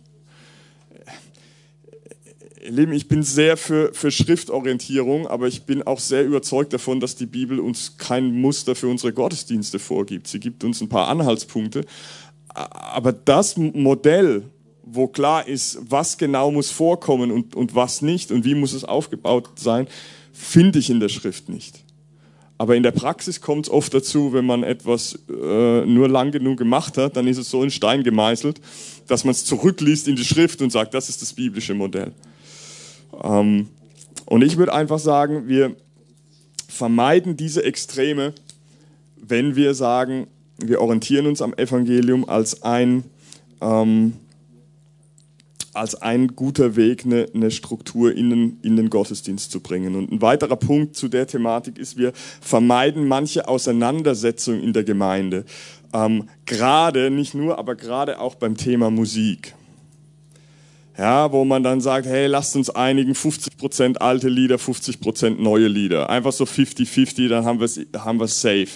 [2.69, 7.15] Lieben, ich bin sehr für, für Schriftorientierung, aber ich bin auch sehr überzeugt davon, dass
[7.15, 10.27] die Bibel uns kein Muster für unsere Gottesdienste vorgibt.
[10.27, 11.85] Sie gibt uns ein paar Anhaltspunkte.
[12.47, 14.43] Aber das Modell,
[14.83, 18.83] wo klar ist, was genau muss vorkommen und, und was nicht und wie muss es
[18.83, 19.87] aufgebaut sein,
[20.31, 21.83] finde ich in der Schrift nicht.
[22.57, 26.57] Aber in der Praxis kommt es oft dazu, wenn man etwas äh, nur lang genug
[26.57, 28.61] gemacht hat, dann ist es so in Stein gemeißelt,
[29.07, 32.13] dass man es zurückliest in die Schrift und sagt, das ist das biblische Modell.
[33.23, 33.69] Ähm,
[34.25, 35.75] und ich würde einfach sagen, wir
[36.67, 38.33] vermeiden diese Extreme,
[39.15, 43.03] wenn wir sagen, wir orientieren uns am Evangelium als ein,
[43.61, 44.13] ähm,
[45.73, 49.95] als ein guter Weg, eine, eine Struktur in den, in den Gottesdienst zu bringen.
[49.95, 55.45] Und ein weiterer Punkt zu der Thematik ist, wir vermeiden manche Auseinandersetzung in der Gemeinde.
[55.93, 59.53] Ähm, gerade, nicht nur, aber gerade auch beim Thema Musik
[60.97, 66.09] ja, wo man dann sagt, hey, lasst uns einigen, 50% alte Lieder, 50% neue Lieder.
[66.09, 68.67] Einfach so 50-50, dann haben wir es haben wir's safe.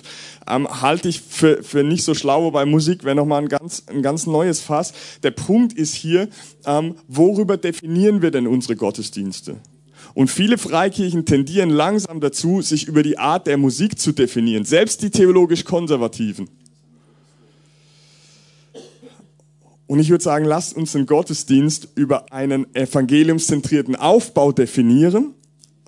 [0.47, 4.01] Ähm, halte ich für, für nicht so schlau, wobei Musik wäre nochmal ein ganz, ein
[4.01, 4.93] ganz neues Fass.
[5.23, 6.27] Der Punkt ist hier,
[6.65, 9.55] ähm, worüber definieren wir denn unsere Gottesdienste?
[10.13, 15.01] Und viele Freikirchen tendieren langsam dazu, sich über die Art der Musik zu definieren, selbst
[15.03, 16.49] die theologisch Konservativen.
[19.89, 25.34] Und ich würde sagen, lasst uns den Gottesdienst über einen evangeliumszentrierten Aufbau definieren.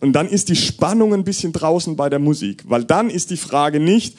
[0.01, 2.63] Und dann ist die Spannung ein bisschen draußen bei der Musik.
[2.67, 4.17] Weil dann ist die Frage nicht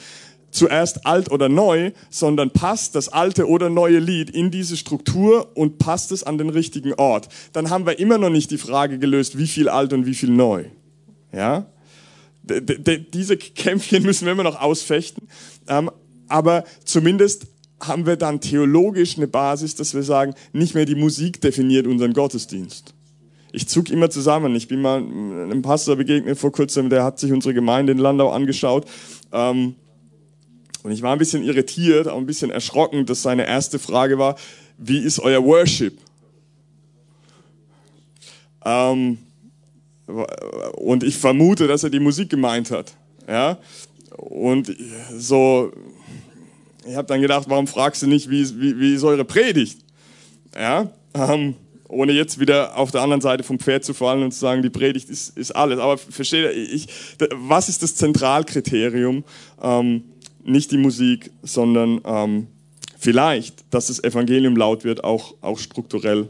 [0.51, 5.79] zuerst alt oder neu, sondern passt das alte oder neue Lied in diese Struktur und
[5.79, 7.27] passt es an den richtigen Ort.
[7.51, 10.29] Dann haben wir immer noch nicht die Frage gelöst, wie viel alt und wie viel
[10.29, 10.63] neu.
[11.33, 11.65] Ja?
[12.45, 15.27] diese Kämpfchen müssen wir immer noch ausfechten.
[15.67, 15.91] Ähm,
[16.29, 17.47] aber zumindest
[17.87, 22.13] haben wir dann theologisch eine Basis, dass wir sagen, nicht mehr die Musik definiert unseren
[22.13, 22.93] Gottesdienst.
[23.51, 24.55] Ich zug immer zusammen.
[24.55, 28.31] Ich bin mal einem Pastor begegnet vor kurzem, der hat sich unsere Gemeinde in Landau
[28.31, 28.85] angeschaut.
[29.31, 29.75] Ähm,
[30.81, 34.35] und ich war ein bisschen irritiert, auch ein bisschen erschrocken, dass seine erste Frage war,
[34.77, 35.97] wie ist euer Worship?
[38.65, 39.19] Ähm,
[40.75, 42.93] und ich vermute, dass er die Musik gemeint hat.
[43.27, 43.57] Ja?
[44.17, 44.75] Und
[45.15, 45.71] so
[46.87, 49.79] ich habe dann gedacht, warum fragst du nicht, wie, wie, wie ist eure Predigt?
[50.55, 51.55] Ja, ähm,
[51.87, 54.69] ohne jetzt wieder auf der anderen Seite vom Pferd zu fallen und zu sagen, die
[54.69, 55.79] Predigt ist, ist alles.
[55.79, 56.87] Aber versteht ich,
[57.33, 59.23] was ist das Zentralkriterium?
[59.61, 60.03] Ähm,
[60.43, 62.47] nicht die Musik, sondern ähm,
[62.97, 66.29] vielleicht, dass das Evangelium laut wird, auch, auch strukturell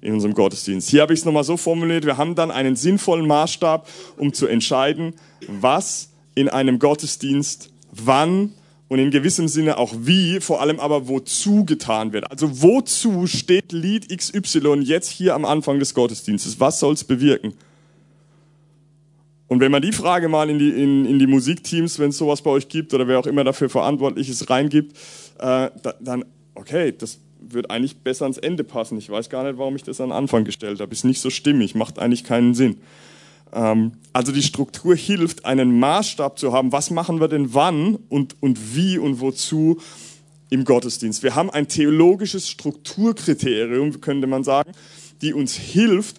[0.00, 0.90] in unserem Gottesdienst.
[0.90, 3.88] Hier habe ich es nochmal so formuliert, wir haben dann einen sinnvollen Maßstab,
[4.18, 5.14] um zu entscheiden,
[5.48, 8.52] was in einem Gottesdienst wann
[8.94, 12.30] und in gewissem Sinne auch wie, vor allem aber wozu getan wird.
[12.30, 16.60] Also wozu steht Lied XY jetzt hier am Anfang des Gottesdienstes?
[16.60, 17.54] Was soll es bewirken?
[19.48, 22.42] Und wenn man die Frage mal in die, in, in die Musikteams, wenn es sowas
[22.42, 24.96] bei euch gibt oder wer auch immer dafür verantwortlich ist, reingibt,
[25.40, 26.24] äh, da, dann,
[26.54, 28.96] okay, das wird eigentlich besser ans Ende passen.
[28.96, 30.92] Ich weiß gar nicht, warum ich das an Anfang gestellt habe.
[30.92, 32.76] Ist nicht so stimmig, macht eigentlich keinen Sinn.
[33.54, 38.36] Ähm, also die Struktur hilft, einen Maßstab zu haben, was machen wir denn wann und,
[38.40, 39.80] und wie und wozu
[40.50, 41.22] im Gottesdienst.
[41.22, 44.72] Wir haben ein theologisches Strukturkriterium, könnte man sagen,
[45.22, 46.18] die uns hilft,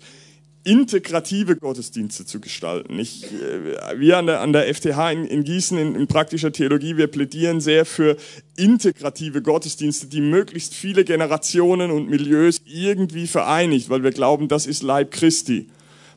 [0.63, 2.97] integrative Gottesdienste zu gestalten.
[2.97, 6.97] Ich, äh, wir an der, an der FTH in, in Gießen in, in, praktischer Theologie,
[6.97, 8.17] wir plädieren sehr für
[8.57, 14.81] integrative Gottesdienste, die möglichst viele Generationen und Milieus irgendwie vereinigt, weil wir glauben, das ist
[14.81, 15.69] Leib Christi.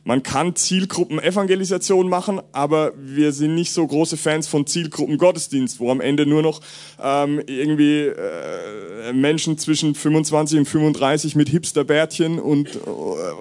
[0.09, 6.01] Man kann Zielgruppen-Evangelisation machen, aber wir sind nicht so große Fans von Zielgruppen-Gottesdienst, wo am
[6.01, 6.61] Ende nur noch
[6.99, 12.79] ähm, irgendwie äh, Menschen zwischen 25 und 35 mit Hipsterbärtchen und äh,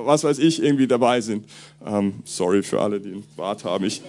[0.04, 1.46] was weiß ich irgendwie dabei sind.
[1.86, 3.84] Ähm, sorry für alle, die einen Bart haben.
[3.84, 4.02] Ich,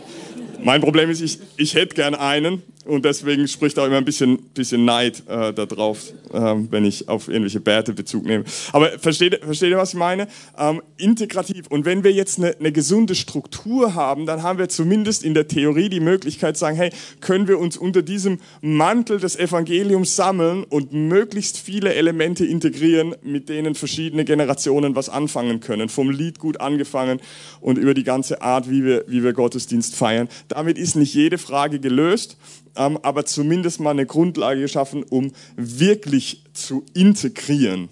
[0.64, 4.38] mein Problem ist, ich, ich hätte gern einen und deswegen spricht auch immer ein bisschen,
[4.54, 8.44] bisschen Neid äh, darauf, äh, wenn ich auf irgendwelche Bärte Bezug nehme.
[8.72, 10.28] Aber versteht, versteht ihr, was ich meine?
[10.58, 11.68] Ähm, integrativ.
[11.68, 15.48] Und wenn wir jetzt eine, eine gesunde Struktur haben, dann haben wir zumindest in der
[15.48, 16.90] Theorie die Möglichkeit zu sagen, hey,
[17.22, 23.50] können wir uns unter diesem Mantel des Evangeliums sammeln und möglichst viele Elemente integrieren, mit
[23.50, 25.90] denen verschiedene Generationen was anfangen können.
[25.90, 27.20] Vom Lied gut angefangen
[27.62, 30.30] und über die ganze Art, wie wir, wie wir Gottesdienst feiern.
[30.48, 32.38] Damit ist nicht jede Frage gelöst,
[32.76, 37.90] ähm, aber zumindest mal eine Grundlage geschaffen, um wirklich zu integrieren,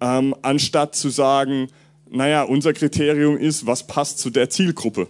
[0.00, 1.68] ähm, anstatt zu sagen,
[2.10, 5.08] naja, unser Kriterium ist, was passt zu der Zielgruppe.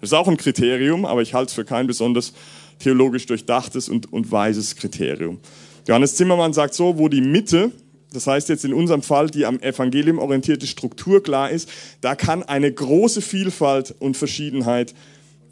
[0.00, 2.34] Das ist auch ein Kriterium, aber ich halte es für kein besonders
[2.78, 5.40] theologisch durchdachtes und, und weises Kriterium.
[5.86, 7.72] Johannes Zimmermann sagt so, wo die Mitte
[8.14, 11.68] das heißt jetzt in unserem Fall die am Evangelium orientierte Struktur klar ist,
[12.00, 14.94] da kann eine große Vielfalt und Verschiedenheit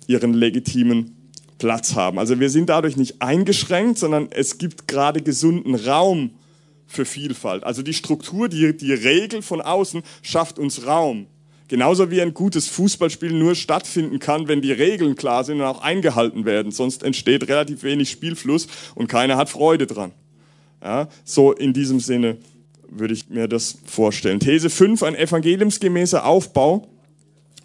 [0.06, 1.16] ihren legitimen
[1.58, 2.18] Platz haben.
[2.18, 6.30] Also wir sind dadurch nicht eingeschränkt, sondern es gibt gerade gesunden Raum
[6.86, 7.64] für Vielfalt.
[7.64, 11.26] Also die Struktur, die, die Regel von außen schafft uns Raum.
[11.68, 15.80] Genauso wie ein gutes Fußballspiel nur stattfinden kann, wenn die Regeln klar sind und auch
[15.80, 16.70] eingehalten werden.
[16.70, 20.12] Sonst entsteht relativ wenig Spielfluss und keiner hat Freude dran.
[20.82, 22.38] Ja, so in diesem Sinne
[22.98, 24.40] würde ich mir das vorstellen.
[24.40, 26.88] These 5, ein evangeliumsgemäßer Aufbau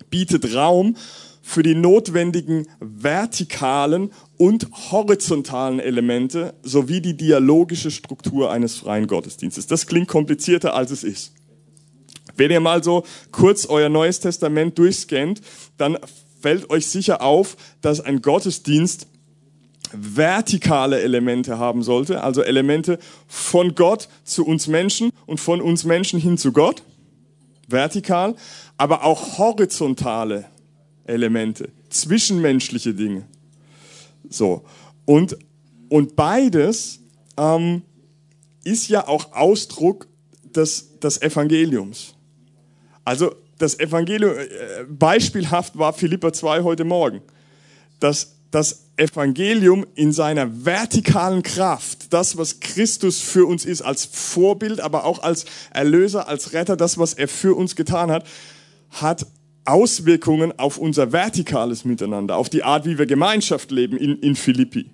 [0.09, 0.95] bietet Raum
[1.41, 9.67] für die notwendigen vertikalen und horizontalen Elemente sowie die dialogische Struktur eines freien Gottesdienstes.
[9.67, 11.33] Das klingt komplizierter, als es ist.
[12.35, 15.41] Wenn ihr mal so kurz euer Neues Testament durchscannt,
[15.77, 15.97] dann
[16.41, 19.07] fällt euch sicher auf, dass ein Gottesdienst
[19.93, 26.19] vertikale Elemente haben sollte, also Elemente von Gott zu uns Menschen und von uns Menschen
[26.19, 26.83] hin zu Gott,
[27.67, 28.35] vertikal,
[28.77, 30.45] aber auch horizontale
[31.05, 33.25] Elemente, zwischenmenschliche Dinge.
[34.29, 34.63] So
[35.05, 35.37] und
[35.89, 36.99] und beides
[37.37, 37.81] ähm,
[38.63, 40.07] ist ja auch Ausdruck
[40.43, 42.15] des, des Evangeliums.
[43.05, 47.21] Also das Evangelium, äh, beispielhaft war Philippa 2 heute Morgen.
[47.99, 54.79] Das, das Evangelium in seiner vertikalen Kraft, das, was Christus für uns ist, als Vorbild,
[54.79, 58.25] aber auch als Erlöser, als Retter, das, was er für uns getan hat,
[58.89, 59.27] hat
[59.65, 64.89] Auswirkungen auf unser vertikales Miteinander, auf die Art, wie wir Gemeinschaft leben in, in Philippi.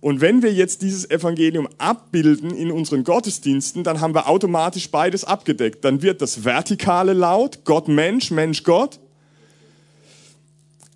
[0.00, 5.24] Und wenn wir jetzt dieses Evangelium abbilden in unseren Gottesdiensten, dann haben wir automatisch beides
[5.24, 5.84] abgedeckt.
[5.84, 9.00] Dann wird das Vertikale laut, Gott Mensch, Mensch Gott,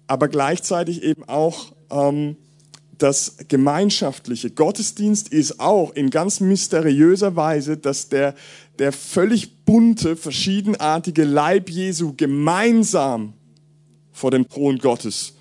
[0.06, 2.36] aber gleichzeitig eben auch ähm,
[2.98, 8.34] das gemeinschaftliche Gottesdienst ist auch in ganz mysteriöser Weise, dass der,
[8.78, 13.32] der völlig bunte, verschiedenartige Leib Jesu gemeinsam
[14.12, 15.32] vor dem Thron Gottes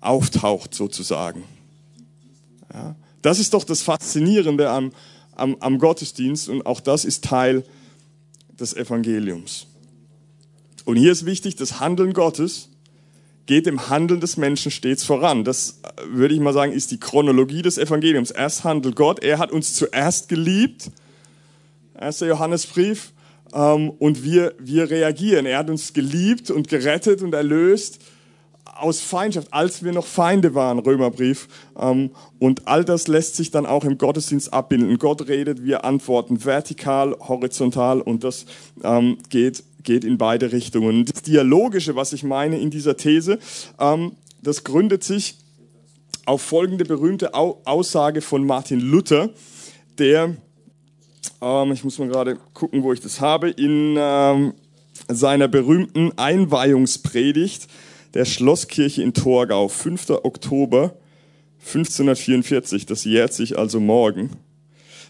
[0.00, 1.44] auftaucht sozusagen.
[2.72, 4.92] Ja, das ist doch das Faszinierende am,
[5.34, 7.64] am, am Gottesdienst und auch das ist Teil
[8.58, 9.66] des Evangeliums.
[10.86, 12.70] Und hier ist wichtig, das Handeln Gottes
[13.46, 15.44] geht im Handeln des Menschen stets voran.
[15.44, 18.30] Das äh, würde ich mal sagen, ist die Chronologie des Evangeliums.
[18.30, 20.90] Erst handelt Gott, er hat uns zuerst geliebt,
[21.94, 22.20] 1.
[22.20, 23.12] Johannesbrief,
[23.54, 25.46] ähm, und wir, wir reagieren.
[25.46, 28.00] Er hat uns geliebt und gerettet und erlöst
[28.78, 31.48] aus Feindschaft, als wir noch Feinde waren, Römerbrief.
[31.78, 34.98] Ähm, und all das lässt sich dann auch im Gottesdienst abbilden.
[34.98, 38.46] Gott redet, wir antworten vertikal, horizontal und das
[38.82, 41.06] ähm, geht geht in beide Richtungen.
[41.06, 43.38] Das Dialogische, was ich meine in dieser These,
[43.80, 44.12] ähm,
[44.42, 45.38] das gründet sich
[46.26, 49.30] auf folgende berühmte Aussage von Martin Luther,
[49.98, 50.36] der,
[51.40, 54.52] ähm, ich muss mal gerade gucken, wo ich das habe, in ähm,
[55.08, 57.68] seiner berühmten Einweihungspredigt,
[58.14, 60.10] der Schlosskirche in Torgau, 5.
[60.22, 60.96] Oktober
[61.60, 64.30] 1544, das jährt sich also morgen.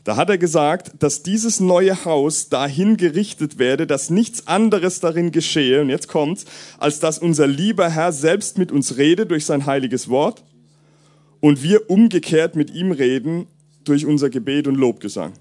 [0.07, 5.33] Da hat er gesagt, dass dieses neue Haus dahin gerichtet werde, dass nichts anderes darin
[5.33, 6.45] geschehe, und jetzt kommt's,
[6.79, 10.45] als dass unser lieber Herr selbst mit uns rede durch sein heiliges Wort
[11.41, 13.49] und wir umgekehrt mit ihm reden
[13.83, 15.33] durch unser Gebet und Lobgesang.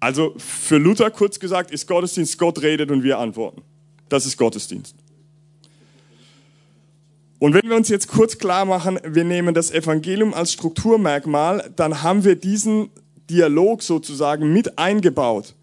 [0.00, 3.60] Also für Luther kurz gesagt ist Gottesdienst, Gott redet und wir antworten.
[4.08, 4.96] Das ist Gottesdienst.
[7.38, 12.02] Und wenn wir uns jetzt kurz klar machen, wir nehmen das Evangelium als Strukturmerkmal, dann
[12.02, 12.88] haben wir diesen
[13.30, 15.54] Dialog sozusagen mit eingebaut.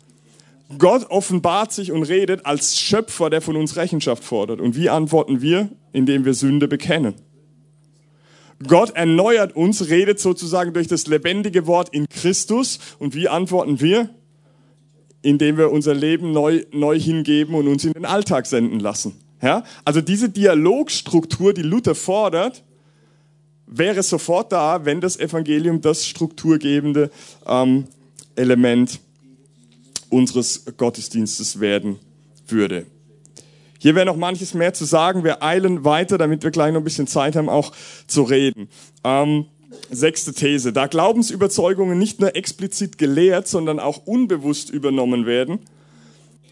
[0.77, 4.59] Gott offenbart sich und redet als Schöpfer, der von uns Rechenschaft fordert.
[4.59, 5.69] Und wie antworten wir?
[5.91, 7.13] Indem wir Sünde bekennen.
[8.67, 12.79] Gott erneuert uns, redet sozusagen durch das lebendige Wort in Christus.
[12.99, 14.09] Und wie antworten wir?
[15.21, 19.15] Indem wir unser Leben neu, neu hingeben und uns in den Alltag senden lassen.
[19.41, 19.63] Ja?
[19.85, 22.63] Also diese Dialogstruktur, die Luther fordert,
[23.75, 27.09] wäre sofort da, wenn das Evangelium das strukturgebende
[27.47, 27.85] ähm,
[28.35, 28.99] Element
[30.09, 31.97] unseres Gottesdienstes werden
[32.47, 32.85] würde.
[33.79, 35.23] Hier wäre noch manches mehr zu sagen.
[35.23, 37.73] Wir eilen weiter, damit wir gleich noch ein bisschen Zeit haben, auch
[38.07, 38.69] zu reden.
[39.03, 39.45] Ähm,
[39.89, 40.71] sechste These.
[40.71, 45.59] Da Glaubensüberzeugungen nicht nur explizit gelehrt, sondern auch unbewusst übernommen werden,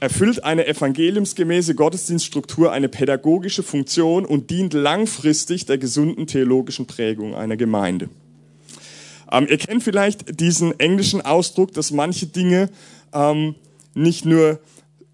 [0.01, 7.55] erfüllt eine evangeliumsgemäße Gottesdienststruktur eine pädagogische Funktion und dient langfristig der gesunden theologischen Prägung einer
[7.55, 8.09] Gemeinde.
[9.31, 12.69] Ähm, ihr kennt vielleicht diesen englischen Ausdruck, dass manche Dinge
[13.13, 13.55] ähm,
[13.93, 14.59] nicht nur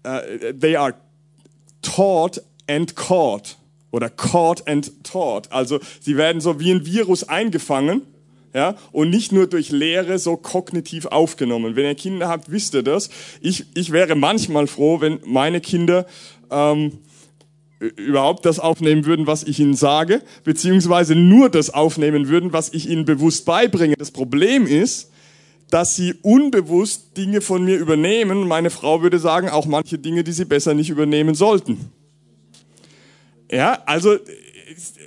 [0.04, 0.94] äh, they are
[1.82, 3.58] taught and caught
[3.90, 5.52] oder caught and taught.
[5.52, 8.02] Also sie werden so wie ein Virus eingefangen
[8.58, 11.76] ja, und nicht nur durch Lehre so kognitiv aufgenommen.
[11.76, 13.08] Wenn ihr Kinder habt, wisst ihr das.
[13.40, 16.06] Ich, ich wäre manchmal froh, wenn meine Kinder
[16.50, 16.98] ähm,
[17.78, 22.90] überhaupt das aufnehmen würden, was ich ihnen sage, beziehungsweise nur das aufnehmen würden, was ich
[22.90, 23.94] ihnen bewusst beibringe.
[23.96, 25.12] Das Problem ist,
[25.70, 28.48] dass sie unbewusst Dinge von mir übernehmen.
[28.48, 31.92] Meine Frau würde sagen, auch manche Dinge, die sie besser nicht übernehmen sollten.
[33.52, 34.16] Ja, also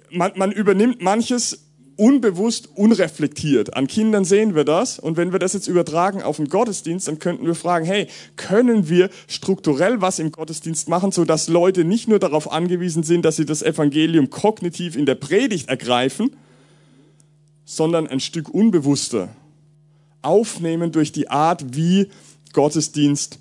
[0.09, 1.70] man, man übernimmt manches
[2.01, 3.75] unbewusst, unreflektiert.
[3.75, 4.97] An Kindern sehen wir das.
[4.97, 8.89] Und wenn wir das jetzt übertragen auf den Gottesdienst, dann könnten wir fragen, hey, können
[8.89, 13.45] wir strukturell was im Gottesdienst machen, sodass Leute nicht nur darauf angewiesen sind, dass sie
[13.45, 16.35] das Evangelium kognitiv in der Predigt ergreifen,
[17.65, 19.29] sondern ein Stück unbewusster
[20.23, 22.07] aufnehmen durch die Art, wie
[22.53, 23.37] Gottesdienst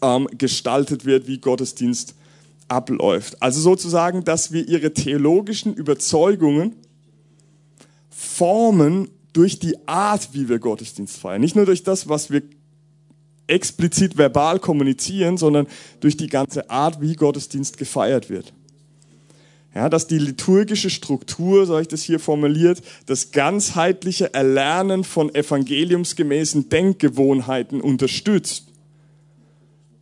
[0.00, 2.14] ähm, gestaltet wird, wie Gottesdienst
[2.68, 3.42] abläuft.
[3.42, 6.74] Also sozusagen, dass wir ihre theologischen Überzeugungen
[8.38, 11.40] formen durch die Art, wie wir Gottesdienst feiern.
[11.40, 12.42] Nicht nur durch das, was wir
[13.48, 15.66] explizit verbal kommunizieren, sondern
[16.00, 18.52] durch die ganze Art, wie Gottesdienst gefeiert wird.
[19.74, 25.34] Ja, dass die liturgische Struktur, so habe ich das hier formuliert, das ganzheitliche Erlernen von
[25.34, 28.67] evangeliumsgemäßen Denkgewohnheiten unterstützt.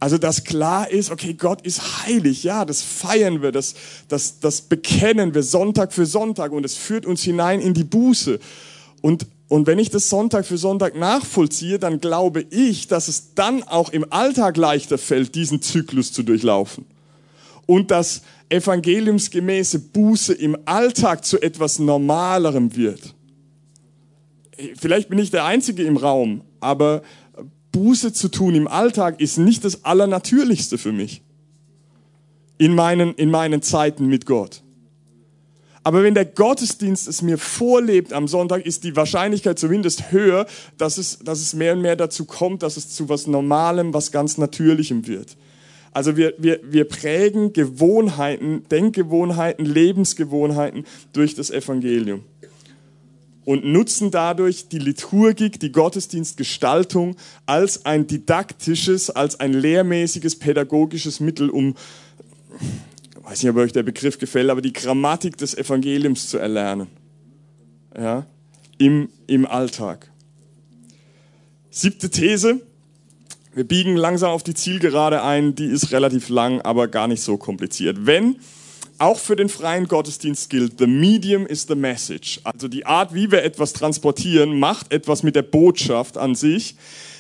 [0.07, 3.75] Also, dass klar ist, okay, Gott ist heilig, ja, das feiern wir, das,
[4.07, 8.39] das, das bekennen wir Sonntag für Sonntag und es führt uns hinein in die Buße.
[9.03, 13.65] Und, und wenn ich das Sonntag für Sonntag nachvollziehe, dann glaube ich, dass es dann
[13.65, 16.85] auch im Alltag leichter fällt, diesen Zyklus zu durchlaufen.
[17.67, 23.13] Und dass evangeliumsgemäße Buße im Alltag zu etwas Normalerem wird.
[24.79, 27.03] Vielleicht bin ich der Einzige im Raum, aber
[27.77, 31.21] Buße zu tun im Alltag ist nicht das Allernatürlichste für mich.
[32.57, 34.63] In meinen, in meinen Zeiten mit Gott.
[35.83, 40.47] Aber wenn der Gottesdienst es mir vorlebt am Sonntag, ist die Wahrscheinlichkeit zumindest höher,
[40.79, 44.11] dass es, dass es mehr und mehr dazu kommt, dass es zu was Normalem, was
[44.11, 45.37] ganz Natürlichem wird.
[45.93, 52.25] Also wir, wir, wir prägen Gewohnheiten, Denkgewohnheiten, Lebensgewohnheiten durch das Evangelium
[53.47, 57.17] und nutzen dadurch die Liturgik, die Gottesdienstgestaltung
[57.47, 61.77] als ein didaktisches, als ein lehrmäßiges, pädagogisches Mittel, um,
[62.61, 66.89] ich weiß nicht, ob euch der Begriff gefällt, aber die Grammatik des Evangeliums zu erlernen.
[67.97, 68.27] Ja,
[68.79, 70.11] im, im Alltag.
[71.71, 72.61] Siebte These.
[73.55, 77.37] Wir biegen langsam auf die Zielgerade ein, die ist relativ lang, aber gar nicht so
[77.37, 78.07] kompliziert.
[78.07, 78.37] Wenn
[78.99, 82.41] auch für den freien Gottesdienst gilt, the medium is the message.
[82.45, 86.77] Also die Art, wie wir etwas transportieren, macht etwas mit der Botschaft an sich.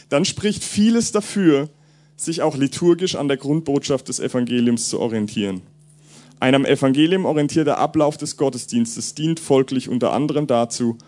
[0.08, 1.68] Dann spricht vieles dafür,
[2.16, 5.62] sich auch liturgisch an der Grundbotschaft des Evangeliums zu orientieren.
[6.40, 10.98] Ein am Evangelium orientierter Ablauf des Gottesdienstes dient folglich unter anderem dazu,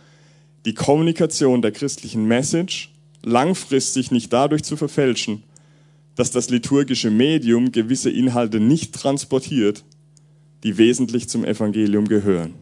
[0.64, 2.92] die Kommunikation der christlichen Message
[3.22, 5.42] langfristig nicht dadurch zu verfälschen,
[6.14, 9.84] dass das liturgische Medium gewisse Inhalte nicht transportiert,
[10.62, 12.54] die wesentlich zum Evangelium gehören.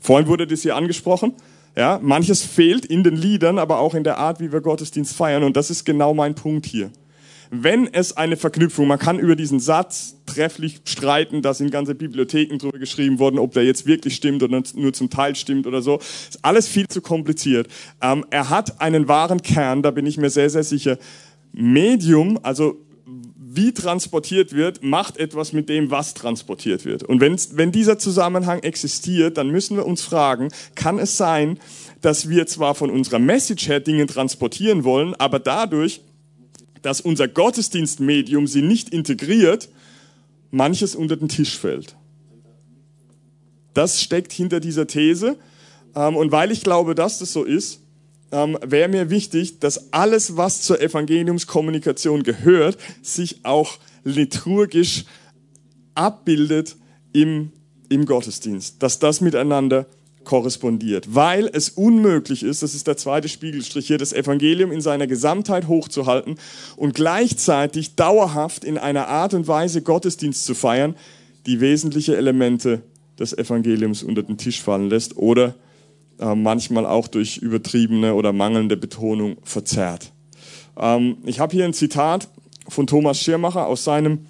[0.00, 1.34] Vorhin wurde das hier angesprochen.
[1.76, 5.42] Ja, manches fehlt in den Liedern, aber auch in der Art, wie wir Gottesdienst feiern.
[5.42, 6.90] Und das ist genau mein Punkt hier.
[7.54, 12.56] Wenn es eine Verknüpfung, man kann über diesen Satz trefflich streiten, da sind ganze Bibliotheken
[12.56, 15.98] drüber geschrieben worden, ob der jetzt wirklich stimmt oder nur zum Teil stimmt oder so.
[15.98, 17.68] Ist alles viel zu kompliziert.
[18.00, 20.96] Ähm, er hat einen wahren Kern, da bin ich mir sehr, sehr sicher.
[21.52, 22.78] Medium, also
[23.54, 27.02] wie transportiert wird, macht etwas mit dem, was transportiert wird.
[27.02, 31.58] Und wenn, wenn dieser Zusammenhang existiert, dann müssen wir uns fragen, kann es sein,
[32.00, 36.00] dass wir zwar von unserer Message her Dinge transportieren wollen, aber dadurch,
[36.80, 39.68] dass unser Gottesdienstmedium sie nicht integriert,
[40.50, 41.94] manches unter den Tisch fällt.
[43.74, 45.38] Das steckt hinter dieser These.
[45.94, 47.81] Ähm, und weil ich glaube, dass das so ist,
[48.32, 55.04] ähm, wäre mir wichtig, dass alles, was zur Evangeliumskommunikation gehört, sich auch liturgisch
[55.94, 56.76] abbildet
[57.12, 57.52] im,
[57.88, 58.82] im Gottesdienst.
[58.82, 59.86] Dass das miteinander
[60.24, 65.06] korrespondiert, weil es unmöglich ist, das ist der zweite Spiegelstrich hier, das Evangelium in seiner
[65.06, 66.36] Gesamtheit hochzuhalten
[66.76, 70.94] und gleichzeitig dauerhaft in einer Art und Weise Gottesdienst zu feiern,
[71.46, 72.82] die wesentliche Elemente
[73.18, 75.54] des Evangeliums unter den Tisch fallen lässt oder
[76.22, 80.12] äh, manchmal auch durch übertriebene oder mangelnde Betonung verzerrt.
[80.78, 82.28] Ähm, ich habe hier ein Zitat
[82.68, 84.26] von Thomas Schirmacher aus seinem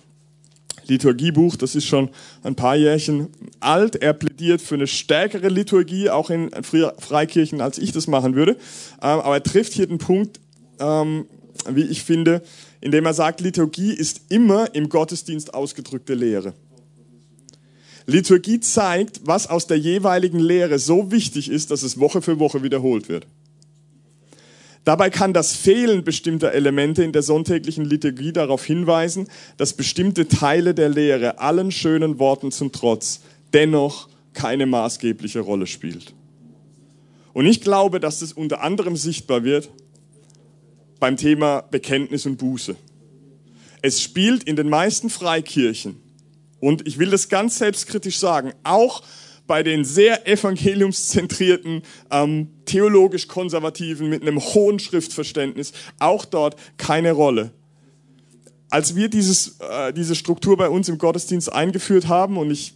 [0.86, 2.08] Liturgiebuch, das ist schon
[2.42, 3.28] ein paar Jährchen
[3.60, 3.96] alt.
[3.96, 8.52] Er plädiert für eine stärkere Liturgie, auch in Freikirchen, als ich das machen würde.
[8.52, 10.40] Ähm, aber er trifft hier den Punkt,
[10.80, 11.26] ähm,
[11.68, 12.42] wie ich finde,
[12.80, 16.54] indem er sagt, Liturgie ist immer im Gottesdienst ausgedrückte Lehre.
[18.06, 22.62] Liturgie zeigt, was aus der jeweiligen Lehre so wichtig ist, dass es Woche für Woche
[22.62, 23.26] wiederholt wird.
[24.84, 30.74] Dabei kann das Fehlen bestimmter Elemente in der sonntäglichen Liturgie darauf hinweisen, dass bestimmte Teile
[30.74, 33.20] der Lehre allen schönen Worten zum Trotz
[33.52, 36.14] dennoch keine maßgebliche Rolle spielt.
[37.32, 39.70] Und ich glaube, dass das unter anderem sichtbar wird
[40.98, 42.76] beim Thema Bekenntnis und Buße.
[43.82, 45.96] Es spielt in den meisten Freikirchen,
[46.62, 49.02] und ich will das ganz selbstkritisch sagen, auch
[49.48, 51.82] bei den sehr evangeliumszentrierten,
[52.12, 57.50] ähm, theologisch konservativen mit einem hohen Schriftverständnis auch dort keine Rolle.
[58.70, 62.74] Als wir dieses, äh, diese Struktur bei uns im Gottesdienst eingeführt haben und ich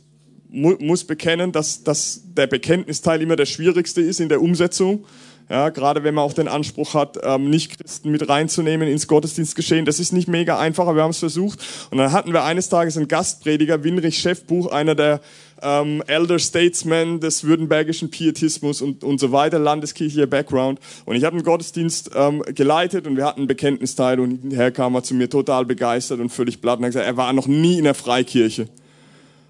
[0.49, 5.05] mu muss bekennen, dass, dass der Bekenntnisteil immer der schwierigste ist in der Umsetzung,
[5.49, 9.85] ja, gerade wenn man auch den Anspruch hat, ähm, Nicht-Christen mit reinzunehmen ins Gottesdienstgeschehen.
[9.85, 11.61] Das ist nicht mega einfach, aber wir haben es versucht.
[11.91, 15.21] Und dann hatten wir eines Tages einen Gastprediger, Winrich Schäffbuch, einer der
[15.63, 20.81] ähm, Elder Statesmen des württembergischen Pietismus und, und so weiter, landeskirchlicher Background.
[21.05, 24.97] Und ich habe einen Gottesdienst ähm, geleitet und wir hatten einen Bekenntnisteil und hinterher kam
[24.97, 27.79] er zu mir total begeistert und völlig platt und hat gesagt, er war noch nie
[27.79, 28.67] in der Freikirche,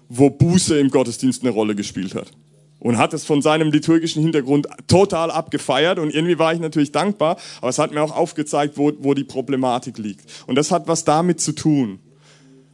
[0.09, 2.27] wo Buße im Gottesdienst eine Rolle gespielt hat
[2.79, 7.37] und hat es von seinem liturgischen Hintergrund total abgefeiert und irgendwie war ich natürlich dankbar,
[7.59, 10.25] aber es hat mir auch aufgezeigt, wo, wo die Problematik liegt.
[10.47, 11.99] Und das hat was damit zu tun.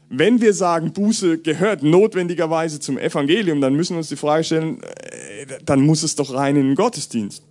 [0.09, 4.81] Wenn wir sagen, Buße gehört notwendigerweise zum Evangelium, dann müssen wir uns die Frage stellen,
[4.83, 7.43] äh, dann muss es doch rein in den Gottesdienst.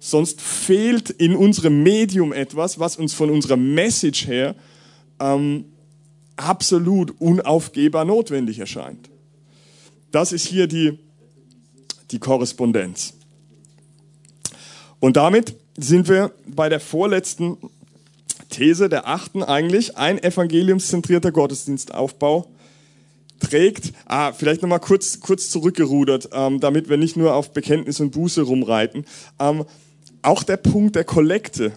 [0.00, 4.56] Sonst fehlt in unserem Medium etwas, was uns von unserer Message her
[5.20, 5.66] ähm,
[6.36, 9.10] absolut unaufgehbar notwendig erscheint.
[10.10, 10.98] Das ist hier die,
[12.12, 13.14] die Korrespondenz.
[15.00, 17.56] Und damit sind wir bei der vorletzten
[18.50, 19.96] These, der achten eigentlich.
[19.96, 22.46] Ein evangeliumszentrierter Gottesdienstaufbau
[23.40, 28.10] trägt, ah, vielleicht nochmal kurz, kurz zurückgerudert, ähm, damit wir nicht nur auf Bekenntnis und
[28.10, 29.06] Buße rumreiten.
[29.38, 29.64] Ähm,
[30.22, 31.72] auch der Punkt der Kollekte.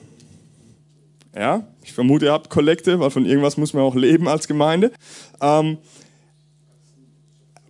[1.35, 4.91] Ja, ich vermute, ihr habt Kollekte, weil von irgendwas muss man auch leben als Gemeinde.
[5.41, 5.77] Ähm,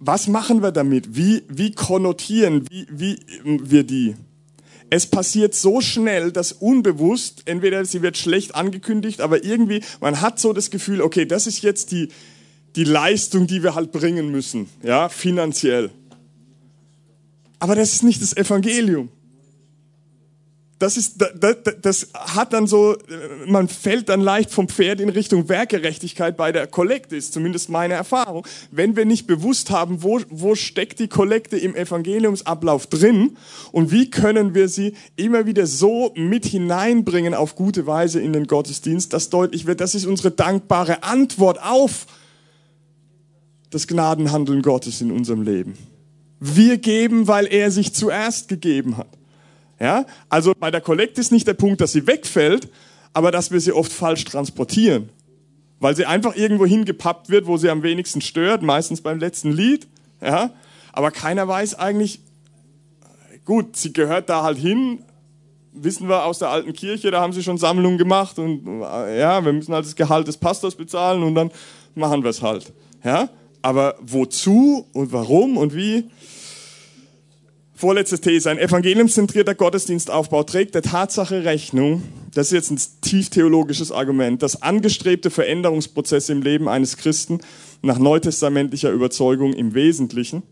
[0.05, 1.15] was machen wir damit?
[1.15, 4.15] Wie, wie konnotieren wie, wie wir die?
[4.89, 10.39] Es passiert so schnell, dass unbewusst, entweder sie wird schlecht angekündigt, aber irgendwie, man hat
[10.39, 12.09] so das Gefühl, okay, das ist jetzt die,
[12.75, 15.89] die Leistung, die wir halt bringen müssen, ja, finanziell.
[17.59, 19.09] Aber das ist nicht das Evangelium
[20.83, 22.97] das ist, das, das hat dann so,
[23.47, 27.93] man fällt dann leicht vom Pferd in Richtung Werkgerechtigkeit bei der Kollekte, ist zumindest meine
[27.93, 28.45] Erfahrung.
[28.69, 33.37] Wenn wir nicht bewusst haben, wo, wo steckt die Kollekte im Evangeliumsablauf drin
[33.71, 38.45] und wie können wir sie immer wieder so mit hineinbringen auf gute Weise in den
[38.45, 42.07] Gottesdienst, dass deutlich wird, das ist unsere dankbare Antwort auf
[43.69, 45.77] das Gnadenhandeln Gottes in unserem Leben.
[46.41, 49.07] Wir geben, weil er sich zuerst gegeben hat.
[49.79, 50.05] Ja?
[50.29, 52.69] Also bei der Kollekte ist nicht der Punkt, dass sie wegfällt,
[53.13, 55.09] aber dass wir sie oft falsch transportieren.
[55.83, 59.85] weil sie einfach irgendwo hingepappt wird, wo sie am wenigsten stört, meistens beim letzten Lied.
[60.21, 60.51] Ja?
[60.93, 62.21] Aber keiner weiß eigentlich,
[63.43, 64.99] gut, sie gehört da halt hin,
[65.73, 69.51] wissen wir aus der alten Kirche, da haben sie schon Sammlungen gemacht und ja, wir
[69.51, 71.51] müssen halt das Gehalt des Pastors bezahlen und dann
[71.95, 72.71] machen wir es halt.
[73.03, 73.27] Ja?
[73.61, 76.09] Aber wozu und warum und wie?
[77.75, 78.49] Vorletzte These.
[78.49, 82.03] Ein evangeliumszentrierter Gottesdienstaufbau trägt der Tatsache Rechnung,
[82.33, 87.39] das ist jetzt ein tief theologisches Argument, dass angestrebte Veränderungsprozesse im Leben eines Christen
[87.81, 90.43] nach neutestamentlicher Überzeugung im Wesentlichen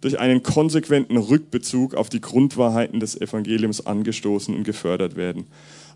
[0.00, 5.46] durch einen konsequenten Rückbezug auf die Grundwahrheiten des Evangeliums angestoßen und gefördert werden.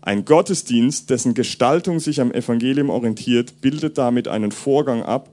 [0.01, 5.29] Ein Gottesdienst, dessen Gestaltung sich am Evangelium orientiert, bildet damit einen Vorgang ab,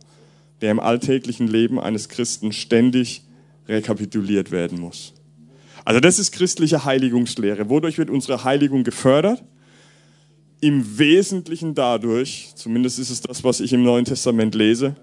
[0.61, 3.23] der im alltäglichen Leben eines Christen ständig
[3.69, 5.15] rekapituliert werden muss.
[5.89, 7.71] Also das ist christliche Heiligungslehre.
[7.71, 9.43] Wodurch wird unsere Heiligung gefördert?
[10.61, 14.97] Im Wesentlichen dadurch, zumindest ist es das, was ich im Neuen Testament lese,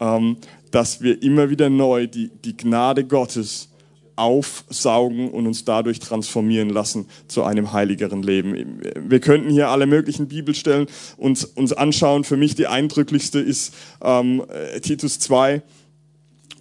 [0.00, 0.38] ähm,
[0.70, 3.68] dass wir immer wieder neu die, die Gnade Gottes
[4.16, 8.80] aufsaugen und uns dadurch transformieren lassen zu einem heiligeren Leben.
[8.96, 10.86] Wir könnten hier alle möglichen Bibelstellen
[11.18, 12.24] uns, uns anschauen.
[12.24, 14.42] Für mich die eindrücklichste ist ähm,
[14.80, 15.60] Titus 2,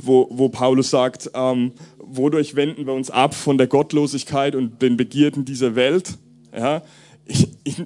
[0.02, 1.72] wo, wo Paulus sagt, ähm,
[2.16, 6.18] wodurch wenden wir uns ab von der Gottlosigkeit und den Begierden dieser Welt,
[6.56, 6.82] ja,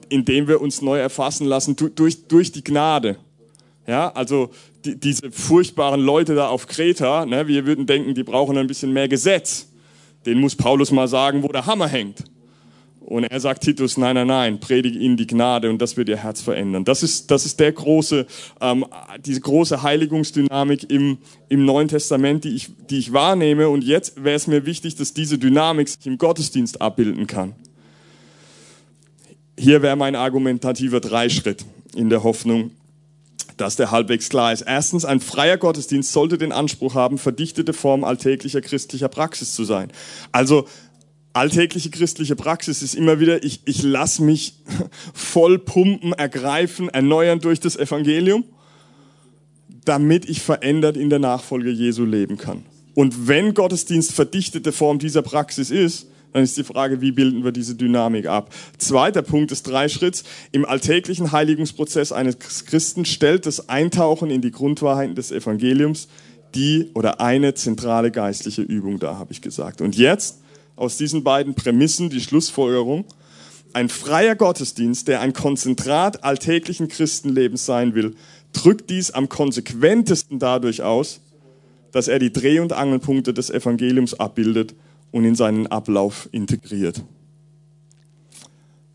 [0.09, 3.17] indem wir uns neu erfassen lassen durch, durch die Gnade.
[3.85, 4.49] Ja, also
[4.83, 8.91] die, diese furchtbaren Leute da auf Kreta, ne, wir würden denken, die brauchen ein bisschen
[8.91, 9.67] mehr Gesetz.
[10.25, 12.23] Den muss Paulus mal sagen, wo der Hammer hängt.
[13.07, 16.17] Und er sagt Titus, nein, nein, nein, predige ihnen die Gnade und das wird ihr
[16.17, 16.83] Herz verändern.
[16.83, 18.27] Das ist, das ist der große,
[18.59, 18.85] ähm,
[19.25, 23.69] diese große Heiligungsdynamik im, im Neuen Testament, die ich, die ich wahrnehme.
[23.69, 27.53] Und jetzt wäre es mir wichtig, dass diese Dynamik sich im Gottesdienst abbilden kann.
[29.57, 31.63] Hier wäre mein argumentativer Dreischritt
[31.95, 32.71] in der Hoffnung,
[33.55, 34.63] dass der halbwegs klar ist.
[34.63, 39.91] Erstens, ein freier Gottesdienst sollte den Anspruch haben, verdichtete Form alltäglicher christlicher Praxis zu sein.
[40.33, 40.67] Also
[41.37, 44.55] alltägliche christliche Praxis ist immer wieder, ich, ich lasse mich
[45.13, 48.43] voll pumpen, ergreifen, erneuern durch das Evangelium,
[49.85, 52.63] damit ich verändert in der Nachfolge Jesu leben kann.
[52.93, 57.51] Und wenn Gottesdienst verdichtete Form dieser Praxis ist, dann ist die Frage, wie bilden wir
[57.51, 58.53] diese Dynamik ab?
[58.77, 60.23] Zweiter Punkt des Dreischritts.
[60.51, 66.07] Im alltäglichen Heiligungsprozess eines Christen stellt das Eintauchen in die Grundwahrheiten des Evangeliums
[66.55, 69.81] die oder eine zentrale geistliche Übung dar, habe ich gesagt.
[69.81, 70.39] Und jetzt
[70.77, 73.03] aus diesen beiden Prämissen die Schlussfolgerung.
[73.73, 78.15] Ein freier Gottesdienst, der ein Konzentrat alltäglichen Christenlebens sein will,
[78.53, 81.19] drückt dies am konsequentesten dadurch aus,
[81.91, 84.75] dass er die Dreh- und Angelpunkte des Evangeliums abbildet
[85.11, 87.03] und in seinen Ablauf integriert.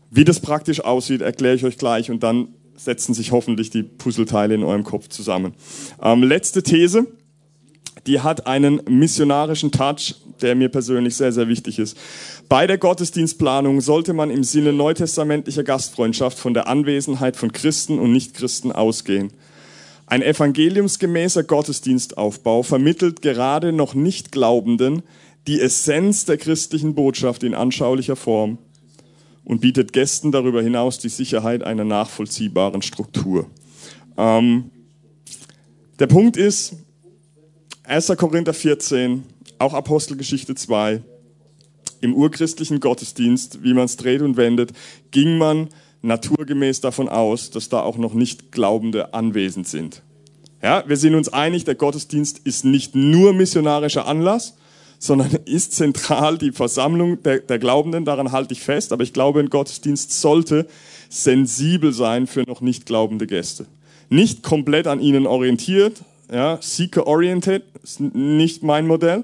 [0.09, 4.55] Wie das praktisch aussieht, erkläre ich euch gleich und dann setzen sich hoffentlich die Puzzleteile
[4.55, 5.53] in eurem Kopf zusammen.
[6.01, 7.07] Ähm, letzte These,
[8.07, 11.97] die hat einen missionarischen Touch, der mir persönlich sehr, sehr wichtig ist.
[12.49, 18.11] Bei der Gottesdienstplanung sollte man im Sinne neutestamentlicher Gastfreundschaft von der Anwesenheit von Christen und
[18.11, 19.31] Nichtchristen ausgehen.
[20.05, 25.03] Ein evangeliumsgemäßer Gottesdienstaufbau vermittelt gerade noch Nichtglaubenden
[25.47, 28.57] die Essenz der christlichen Botschaft in anschaulicher Form
[29.43, 33.47] und bietet Gästen darüber hinaus die Sicherheit einer nachvollziehbaren Struktur.
[34.17, 34.71] Ähm,
[35.99, 36.75] der Punkt ist,
[37.85, 38.13] 1.
[38.15, 39.23] Korinther 14,
[39.59, 41.01] auch Apostelgeschichte 2,
[41.99, 44.71] im urchristlichen Gottesdienst, wie man es dreht und wendet,
[45.11, 45.67] ging man
[46.01, 50.01] naturgemäß davon aus, dass da auch noch nicht Glaubende anwesend sind.
[50.61, 54.55] Ja, wir sind uns einig, der Gottesdienst ist nicht nur missionarischer Anlass,
[54.97, 59.41] sondern ist zentral die Versammlung der, der Glaubenden, daran halte ich fest, aber ich glaube,
[59.41, 60.67] ein Gottesdienst sollte
[61.09, 63.65] sensibel sein für noch nicht glaubende Gäste.
[64.07, 66.01] Nicht komplett an ihnen orientiert,
[66.31, 69.23] ja, seeker-oriented ist nicht mein Modell,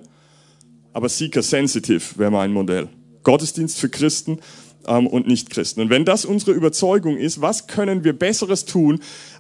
[0.94, 2.90] aber seeker-sensitive wäre mein Modell.
[3.24, 4.40] Gottesdienst für Christen
[4.88, 5.82] ähm, und Nicht-Christen.
[5.82, 9.00] Und wenn das unsere Überzeugung ist, was können wir Besseres tun,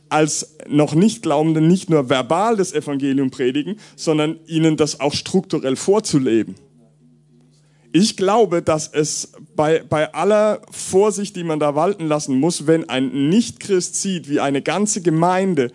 [0.10, 5.76] als noch nicht Glaubenden nicht nur verbal das Evangelium predigen, sondern ihnen das auch strukturell
[5.76, 6.56] vorzuleben.
[7.92, 12.88] Ich glaube, dass es bei, bei aller Vorsicht, die man da walten lassen muss, wenn
[12.88, 15.72] ein Nichtchrist sieht, wie eine ganze Gemeinde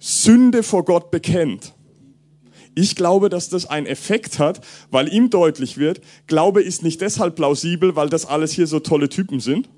[0.00, 1.74] Sünde vor Gott bekennt,
[2.74, 7.36] ich glaube, dass das einen Effekt hat, weil ihm deutlich wird, Glaube ist nicht deshalb
[7.36, 9.68] plausibel, weil das alles hier so tolle Typen sind.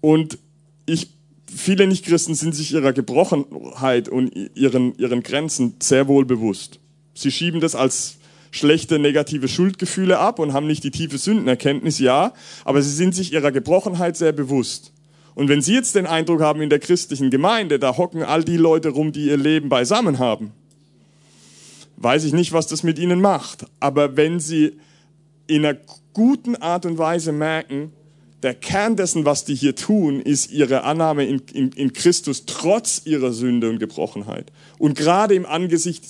[0.00, 0.38] Und
[0.86, 1.16] ich
[1.56, 6.80] viele Nichtchristen sind sich ihrer Gebrochenheit und ihren, ihren Grenzen sehr wohl bewusst.
[7.14, 8.18] Sie schieben das als
[8.50, 12.32] schlechte negative Schuldgefühle ab und haben nicht die tiefe Sündenerkenntnis, ja,
[12.64, 14.92] aber sie sind sich ihrer Gebrochenheit sehr bewusst.
[15.36, 18.56] Und wenn Sie jetzt den Eindruck haben, in der christlichen Gemeinde, da hocken all die
[18.56, 20.52] Leute rum, die ihr Leben beisammen haben,
[21.98, 23.66] weiß ich nicht, was das mit Ihnen macht.
[23.78, 24.78] Aber wenn Sie
[25.46, 25.78] in einer
[26.14, 27.92] guten Art und Weise merken,
[28.42, 33.02] der Kern dessen, was die hier tun, ist ihre Annahme in, in, in Christus trotz
[33.04, 34.50] ihrer Sünde und Gebrochenheit.
[34.78, 36.04] Und gerade im Angesicht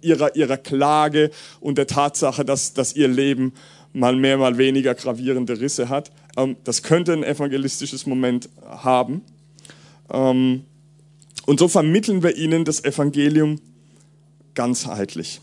[0.00, 3.52] ihrer, ihrer Klage und der Tatsache, dass, dass ihr Leben
[3.92, 6.10] mal mehr, mal weniger gravierende Risse hat.
[6.36, 9.22] Ähm, das könnte ein evangelistisches Moment haben.
[10.10, 10.64] Ähm,
[11.46, 13.60] und so vermitteln wir ihnen das Evangelium
[14.54, 15.40] ganzheitlich.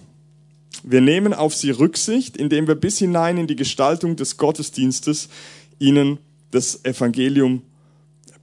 [0.83, 5.29] Wir nehmen auf sie Rücksicht, indem wir bis hinein in die Gestaltung des Gottesdienstes
[5.77, 6.19] ihnen
[6.51, 7.63] das Evangelium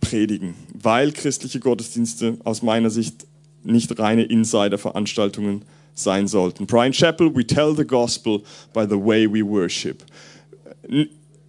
[0.01, 3.27] predigen, weil christliche Gottesdienste aus meiner Sicht
[3.63, 5.63] nicht reine Insider-Veranstaltungen
[5.95, 6.67] sein sollten.
[6.67, 8.43] Brian Chappell, we tell the gospel
[8.73, 10.05] by the way we worship.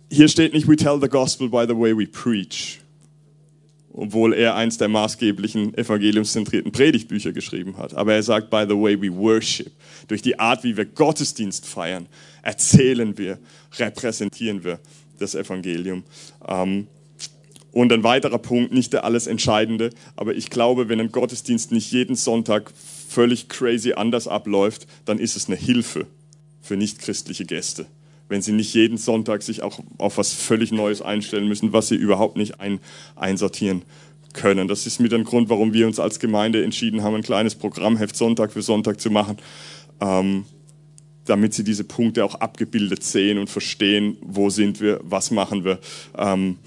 [0.09, 2.79] Hier steht nicht, we tell the gospel by the way we preach,
[3.91, 7.93] obwohl er eins der maßgeblichen evangeliumszentrierten Predigtbücher geschrieben hat.
[7.93, 9.71] Aber er sagt, by the way we worship.
[10.07, 12.07] Durch die Art, wie wir Gottesdienst feiern,
[12.41, 13.37] erzählen wir,
[13.77, 14.79] repräsentieren wir
[15.19, 16.03] das Evangelium.
[16.47, 16.87] Ähm,
[17.73, 21.91] und ein weiterer Punkt, nicht der alles Entscheidende, aber ich glaube, wenn ein Gottesdienst nicht
[21.91, 22.71] jeden Sonntag
[23.09, 26.07] völlig crazy anders abläuft, dann ist es eine Hilfe
[26.61, 27.87] für nichtchristliche Gäste.
[28.29, 31.95] Wenn sie nicht jeden Sonntag sich auch auf was völlig Neues einstellen müssen, was sie
[31.95, 32.79] überhaupt nicht ein,
[33.15, 33.83] einsortieren
[34.33, 34.67] können.
[34.67, 38.15] Das ist mit ein Grund, warum wir uns als Gemeinde entschieden haben, ein kleines Programmheft
[38.15, 39.37] Sonntag für Sonntag zu machen.
[39.99, 40.45] Ähm,
[41.25, 45.79] damit sie diese Punkte auch abgebildet sehen und verstehen, wo sind wir, was machen wir
[46.17, 46.57] ähm,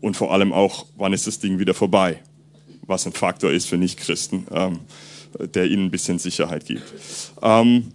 [0.00, 2.20] und vor allem auch, wann ist das Ding wieder vorbei,
[2.82, 4.80] was ein Faktor ist für Nichtchristen, ähm,
[5.54, 6.84] der ihnen ein bisschen Sicherheit gibt.
[7.42, 7.92] Ähm,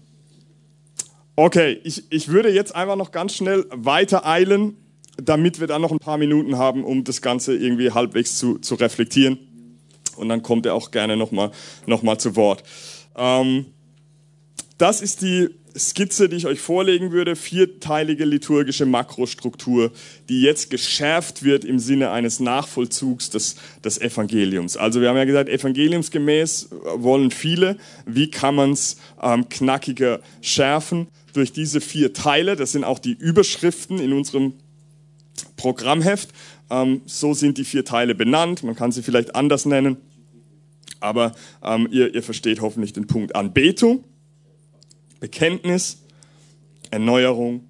[1.46, 4.78] okay, ich, ich würde jetzt einfach noch ganz schnell weiter eilen,
[5.18, 8.76] damit wir dann noch ein paar Minuten haben, um das Ganze irgendwie halbwegs zu, zu
[8.76, 9.40] reflektieren.
[10.16, 11.52] Und dann kommt er auch gerne nochmal
[11.86, 12.64] noch mal zu Wort.
[13.16, 13.66] Ähm,
[14.78, 19.92] das ist die Skizze, die ich euch vorlegen würde, vierteilige liturgische Makrostruktur,
[20.30, 24.78] die jetzt geschärft wird im Sinne eines Nachvollzugs des, des Evangeliums.
[24.78, 27.78] Also wir haben ja gesagt, evangeliumsgemäß wollen viele.
[28.06, 31.08] Wie kann man es ähm, knackiger schärfen?
[31.34, 34.54] Durch diese vier Teile, das sind auch die Überschriften in unserem
[35.56, 36.30] Programmheft.
[36.70, 38.64] Ähm, so sind die vier Teile benannt.
[38.64, 39.98] Man kann sie vielleicht anders nennen.
[41.00, 44.04] Aber ähm, ihr, ihr versteht hoffentlich den Punkt Anbetung
[45.22, 46.00] Bekenntnis,
[46.90, 47.70] Erneuerung,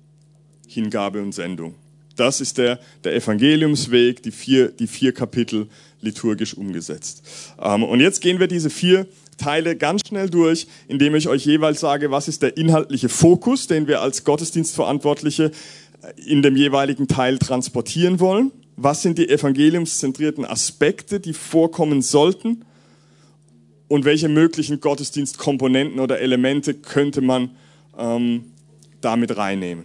[0.67, 1.75] Hingabe und Sendung.
[2.15, 5.67] Das ist der, der Evangeliumsweg, die vier, die vier Kapitel
[5.99, 7.23] liturgisch umgesetzt.
[7.61, 9.05] Ähm, und jetzt gehen wir diese vier
[9.37, 13.87] Teile ganz schnell durch, indem ich euch jeweils sage, was ist der inhaltliche Fokus, den
[13.87, 15.51] wir als Gottesdienstverantwortliche
[16.25, 18.51] in dem jeweiligen Teil transportieren wollen.
[18.77, 22.65] Was sind die evangeliumszentrierten Aspekte, die vorkommen sollten?
[23.91, 27.49] Und welche möglichen Gottesdienstkomponenten oder Elemente könnte man
[27.97, 28.45] ähm,
[29.01, 29.83] damit reinnehmen.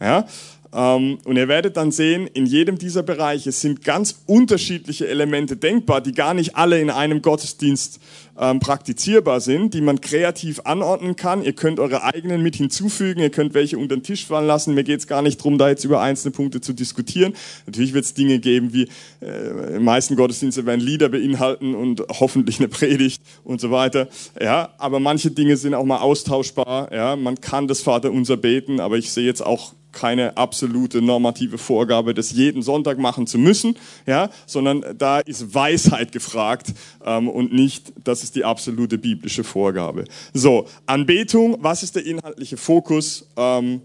[0.00, 0.26] Ja?
[0.74, 6.00] Ähm, und ihr werdet dann sehen, in jedem dieser Bereiche sind ganz unterschiedliche Elemente denkbar,
[6.00, 8.00] die gar nicht alle in einem Gottesdienst
[8.38, 11.44] ähm, praktizierbar sind, die man kreativ anordnen kann.
[11.44, 14.74] Ihr könnt eure eigenen mit hinzufügen, ihr könnt welche unter den Tisch fallen lassen.
[14.74, 17.34] Mir geht es gar nicht darum, da jetzt über einzelne Punkte zu diskutieren.
[17.66, 18.88] Natürlich wird es Dinge geben, wie
[19.20, 24.08] äh, in meisten Gottesdienste werden Lieder beinhalten und hoffentlich eine Predigt und so weiter.
[24.40, 26.90] Ja, aber manche Dinge sind auch mal austauschbar.
[26.92, 32.14] Ja, man kann das Vaterunser beten, aber ich sehe jetzt auch keine absolute normative Vorgabe,
[32.14, 33.76] das jeden Sonntag machen zu müssen,
[34.06, 36.72] ja, sondern da ist Weisheit gefragt
[37.04, 40.04] ähm, und nicht, das ist die absolute biblische Vorgabe.
[40.32, 43.28] So, Anbetung, was ist der inhaltliche Fokus?
[43.36, 43.82] Ähm,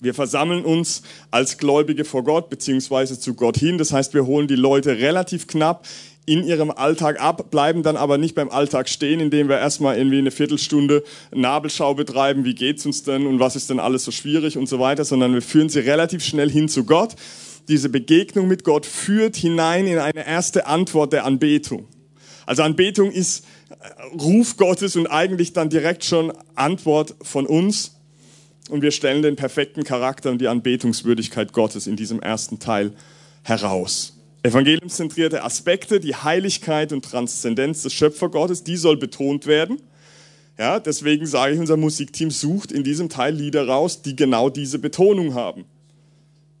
[0.00, 3.78] wir versammeln uns als Gläubige vor Gott beziehungsweise zu Gott hin.
[3.78, 5.86] Das heißt, wir holen die Leute relativ knapp
[6.26, 10.18] in ihrem Alltag ab, bleiben dann aber nicht beim Alltag stehen, indem wir erstmal irgendwie
[10.18, 14.58] eine Viertelstunde Nabelschau betreiben, wie geht's uns denn und was ist denn alles so schwierig
[14.58, 17.14] und so weiter, sondern wir führen sie relativ schnell hin zu Gott.
[17.68, 21.86] Diese Begegnung mit Gott führt hinein in eine erste Antwort der Anbetung.
[22.44, 27.92] Also Anbetung ist äh, Ruf Gottes und eigentlich dann direkt schon Antwort von uns.
[28.68, 32.92] Und wir stellen den perfekten Charakter und die Anbetungswürdigkeit Gottes in diesem ersten Teil
[33.42, 34.15] heraus.
[34.46, 39.80] Evangeliumszentrierte Aspekte, die Heiligkeit und Transzendenz des Schöpfergottes, die soll betont werden.
[40.58, 44.78] Ja, deswegen sage ich, unser Musikteam sucht in diesem Teil Lieder raus, die genau diese
[44.78, 45.66] Betonung haben.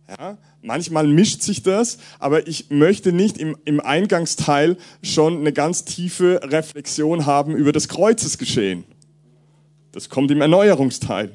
[0.08, 5.84] Ja, manchmal mischt sich das, aber ich möchte nicht im, im Eingangsteil schon eine ganz
[5.84, 8.84] tiefe Reflexion haben über das Kreuzesgeschehen.
[9.92, 11.34] Das kommt im Erneuerungsteil.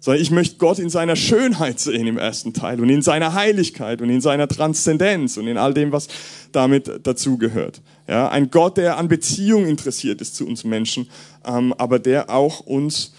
[0.00, 4.00] Sondern ich möchte Gott in seiner Schönheit sehen im ersten Teil und in seiner Heiligkeit
[4.00, 6.08] und in seiner Transzendenz und in all dem, was
[6.52, 7.80] damit dazugehört.
[8.06, 11.08] Ja, ein Gott, der an Beziehung interessiert ist zu uns Menschen,
[11.44, 13.12] ähm, aber der auch uns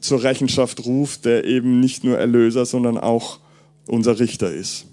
[0.00, 3.38] zur Rechenschaft ruft, der eben nicht nur Erlöser, sondern auch
[3.86, 4.89] unser Richter ist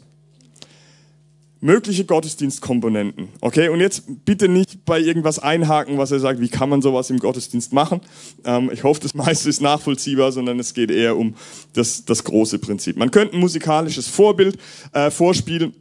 [1.59, 3.29] mögliche Gottesdienstkomponenten.
[3.41, 7.09] Okay, und jetzt bitte nicht bei irgendwas einhaken, was er sagt, wie kann man sowas
[7.09, 8.01] im Gottesdienst machen.
[8.45, 11.35] Ähm, ich hoffe, das meiste ist nachvollziehbar, sondern es geht eher um
[11.73, 12.97] das, das große Prinzip.
[12.97, 14.57] Man könnte ein musikalisches Vorbild
[14.93, 15.73] äh, vorspielen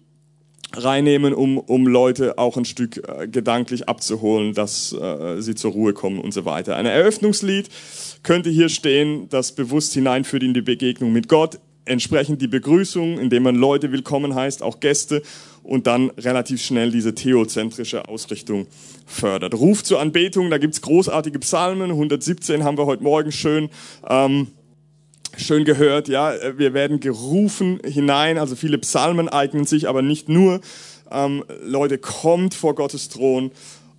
[0.75, 5.93] reinnehmen, um, um Leute auch ein Stück äh, gedanklich abzuholen, dass äh, sie zur Ruhe
[5.93, 6.77] kommen und so weiter.
[6.77, 7.69] Ein Eröffnungslied
[8.23, 13.45] könnte hier stehen, das bewusst hineinführt in die Begegnung mit Gott, entsprechend die Begrüßung, indem
[13.45, 15.23] man Leute willkommen heißt, auch Gäste
[15.67, 18.69] und dann relativ schnell diese theozentrische Ausrichtung
[19.05, 19.55] fördert.
[19.55, 23.69] Ruf zur Anbetung, da gibt's großartige Psalmen, 117 haben wir heute Morgen schön,
[24.09, 24.47] ähm,
[25.37, 26.07] schön gehört.
[26.07, 30.61] Ja, Wir werden gerufen hinein, also viele Psalmen eignen sich, aber nicht nur.
[31.11, 33.51] Ähm, Leute, kommt vor Gottes Thron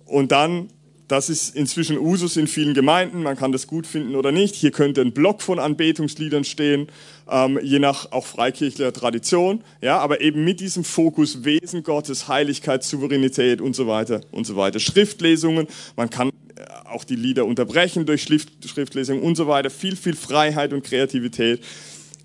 [0.06, 0.70] und dann
[1.08, 3.22] das ist inzwischen Usus in vielen Gemeinden.
[3.22, 4.54] Man kann das gut finden oder nicht.
[4.54, 6.88] Hier könnte ein Block von Anbetungsliedern stehen,
[7.30, 9.62] ähm, je nach auch freikirchlicher Tradition.
[9.80, 14.56] Ja, aber eben mit diesem Fokus Wesen Gottes, Heiligkeit, Souveränität und so weiter und so
[14.56, 14.80] weiter.
[14.80, 15.66] Schriftlesungen.
[15.96, 16.32] Man kann äh,
[16.84, 19.70] auch die Lieder unterbrechen durch Schrift, Schriftlesungen und so weiter.
[19.70, 21.62] Viel, viel Freiheit und Kreativität.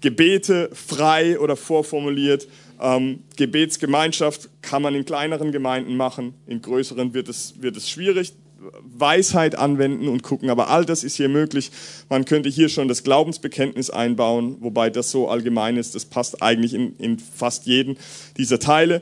[0.01, 2.47] Gebete frei oder vorformuliert.
[2.81, 8.33] Ähm, Gebetsgemeinschaft kann man in kleineren Gemeinden machen, in größeren wird es, wird es schwierig.
[8.81, 10.49] Weisheit anwenden und gucken.
[10.49, 11.71] Aber all das ist hier möglich.
[12.09, 15.95] Man könnte hier schon das Glaubensbekenntnis einbauen, wobei das so allgemein ist.
[15.95, 17.97] Das passt eigentlich in, in fast jeden
[18.37, 19.01] dieser Teile.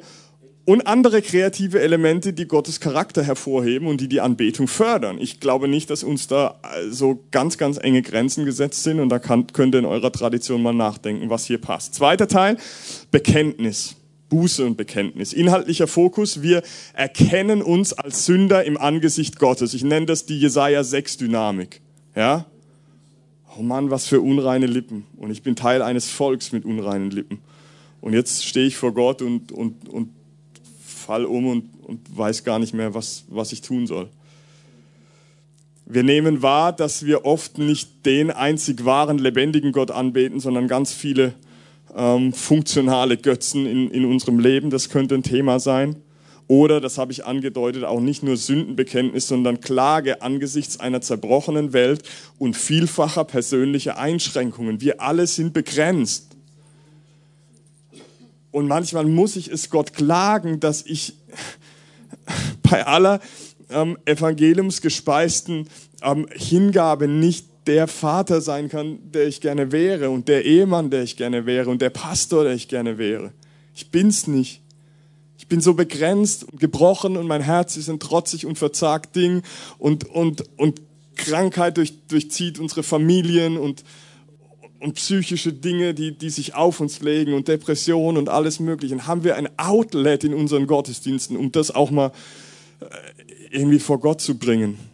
[0.63, 5.17] Und andere kreative Elemente, die Gottes Charakter hervorheben und die die Anbetung fördern.
[5.19, 6.59] Ich glaube nicht, dass uns da
[6.89, 8.99] so ganz, ganz enge Grenzen gesetzt sind.
[8.99, 11.95] Und da kann, könnt ihr in eurer Tradition mal nachdenken, was hier passt.
[11.95, 12.57] Zweiter Teil,
[13.09, 13.95] Bekenntnis.
[14.31, 15.33] Buße und Bekenntnis.
[15.33, 16.63] Inhaltlicher Fokus, wir
[16.93, 19.73] erkennen uns als Sünder im Angesicht Gottes.
[19.73, 21.81] Ich nenne das die Jesaja 6 Dynamik.
[22.15, 22.45] Ja?
[23.57, 25.05] Oh Mann, was für unreine Lippen.
[25.17, 27.39] Und ich bin Teil eines Volks mit unreinen Lippen.
[27.99, 30.09] Und jetzt stehe ich vor Gott und, und, und
[30.85, 34.07] fall um und, und weiß gar nicht mehr, was, was ich tun soll.
[35.85, 40.93] Wir nehmen wahr, dass wir oft nicht den einzig wahren, lebendigen Gott anbeten, sondern ganz
[40.93, 41.33] viele
[41.95, 45.95] ähm, funktionale Götzen in, in unserem Leben, das könnte ein Thema sein.
[46.47, 52.03] Oder, das habe ich angedeutet, auch nicht nur Sündenbekenntnis, sondern Klage angesichts einer zerbrochenen Welt
[52.39, 54.81] und vielfacher persönlicher Einschränkungen.
[54.81, 56.35] Wir alle sind begrenzt.
[58.51, 61.15] Und manchmal muss ich es Gott klagen, dass ich
[62.69, 63.21] bei aller
[63.69, 65.69] ähm, evangeliumsgespeisten
[66.03, 71.03] ähm, Hingabe nicht der Vater sein kann, der ich gerne wäre und der Ehemann, der
[71.03, 73.31] ich gerne wäre und der Pastor, der ich gerne wäre.
[73.75, 74.61] Ich bin's nicht.
[75.37, 79.43] Ich bin so begrenzt und gebrochen und mein Herz ist ein trotzig und verzagt Ding
[79.77, 80.81] und, und, und
[81.15, 83.83] Krankheit durch, durchzieht unsere Familien und,
[84.79, 88.95] und psychische Dinge, die, die sich auf uns legen und Depressionen und alles Mögliche.
[88.95, 92.11] Und haben wir ein Outlet in unseren Gottesdiensten, um das auch mal
[92.79, 92.85] äh,
[93.51, 94.90] irgendwie vor Gott zu bringen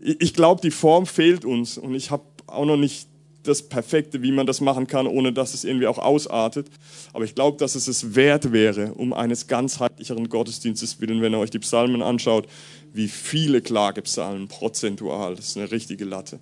[0.00, 3.08] ich glaube, die Form fehlt uns und ich habe auch noch nicht
[3.42, 6.68] das Perfekte, wie man das machen kann, ohne dass es irgendwie auch ausartet.
[7.12, 11.38] Aber ich glaube, dass es es wert wäre, um eines ganzheitlicheren Gottesdienstes willen, wenn ihr
[11.38, 12.46] euch die Psalmen anschaut,
[12.92, 16.40] wie viele Klagepsalmen prozentual, das ist eine richtige Latte.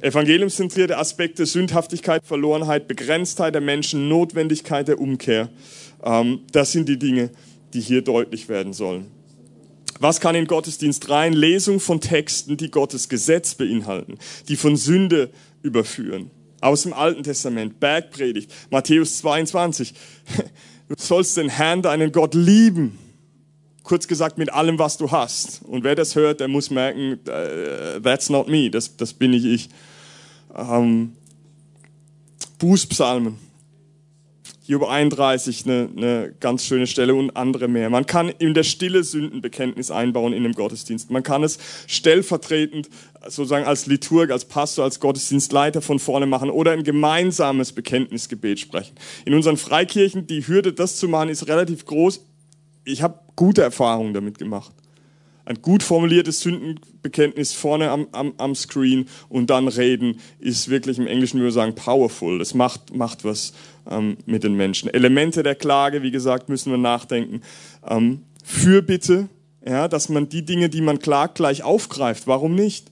[0.00, 5.48] Evangeliumszentrierte Aspekte, Sündhaftigkeit, Verlorenheit, Begrenztheit der Menschen, Notwendigkeit der Umkehr.
[6.02, 7.30] Ähm, das sind die Dinge,
[7.72, 9.06] die hier deutlich werden sollen.
[10.00, 11.32] Was kann in Gottesdienst rein?
[11.32, 14.18] Lesung von Texten, die Gottes Gesetz beinhalten,
[14.48, 15.30] die von Sünde
[15.62, 16.30] überführen.
[16.60, 19.94] Aus dem Alten Testament, Bergpredigt, Matthäus 22.
[20.88, 22.98] Du sollst den Herrn, deinen Gott lieben.
[23.82, 25.62] Kurz gesagt, mit allem, was du hast.
[25.64, 29.44] Und wer das hört, der muss merken, uh, that's not me, das, das bin nicht
[29.44, 29.68] ich.
[30.56, 31.12] Ähm,
[32.58, 33.45] Bußpsalmen.
[34.68, 37.90] Job 31, eine, eine ganz schöne Stelle und andere mehr.
[37.90, 41.10] Man kann in der Stille Sündenbekenntnis einbauen in dem Gottesdienst.
[41.10, 42.88] Man kann es stellvertretend
[43.22, 48.94] sozusagen als Liturg, als Pastor, als Gottesdienstleiter von vorne machen oder ein gemeinsames Bekenntnisgebet sprechen.
[49.24, 52.24] In unseren Freikirchen, die Hürde, das zu machen, ist relativ groß.
[52.84, 54.72] Ich habe gute Erfahrungen damit gemacht
[55.46, 61.06] ein gut formuliertes Sündenbekenntnis vorne am, am, am Screen und dann reden ist wirklich im
[61.06, 62.38] Englischen würde ich sagen powerful.
[62.38, 63.52] Das macht, macht was
[63.88, 64.92] ähm, mit den Menschen.
[64.92, 67.42] Elemente der Klage, wie gesagt, müssen wir nachdenken.
[67.88, 69.28] Ähm, Fürbitte,
[69.64, 72.26] ja, dass man die Dinge, die man klagt, gleich aufgreift.
[72.26, 72.90] Warum nicht?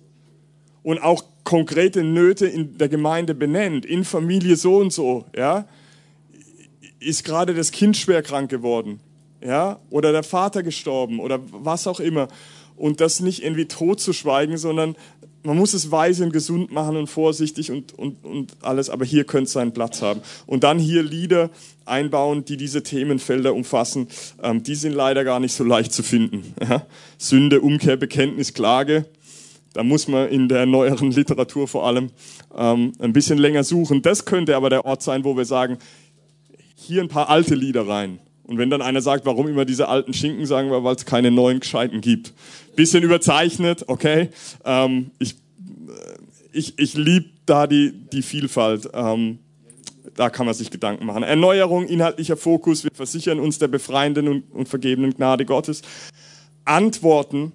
[0.82, 5.66] Und auch konkrete Nöte in der Gemeinde benennt, in Familie so und so, ja,
[7.00, 9.00] ist gerade das Kind schwer krank geworden,
[9.44, 12.28] ja, oder der Vater gestorben oder was auch immer.
[12.76, 14.96] Und das nicht irgendwie tot zu schweigen, sondern
[15.44, 19.24] man muss es weise und gesund machen und vorsichtig und, und, und alles, aber hier
[19.24, 20.20] könnte es seinen Platz haben.
[20.46, 21.50] Und dann hier Lieder
[21.84, 24.08] einbauen, die diese Themenfelder umfassen.
[24.42, 26.54] Ähm, die sind leider gar nicht so leicht zu finden.
[26.66, 26.86] Ja?
[27.18, 29.04] Sünde, Umkehr, Bekenntnis, Klage.
[29.74, 32.10] Da muss man in der neueren Literatur vor allem
[32.56, 34.00] ähm, ein bisschen länger suchen.
[34.00, 35.78] Das könnte aber der Ort sein, wo wir sagen,
[36.74, 38.18] hier ein paar alte Lieder rein.
[38.46, 41.30] Und wenn dann einer sagt, warum immer diese alten Schinken, sagen wir, weil es keine
[41.30, 42.32] neuen Gescheiten gibt.
[42.76, 44.28] Bisschen überzeichnet, okay.
[44.64, 46.14] Ähm, ich äh,
[46.52, 48.88] ich, ich liebe da die, die Vielfalt.
[48.94, 49.38] Ähm,
[50.14, 51.22] da kann man sich Gedanken machen.
[51.24, 55.82] Erneuerung, inhaltlicher Fokus, wir versichern uns der befreienden und, und vergebenen Gnade Gottes.
[56.64, 57.52] Antworten,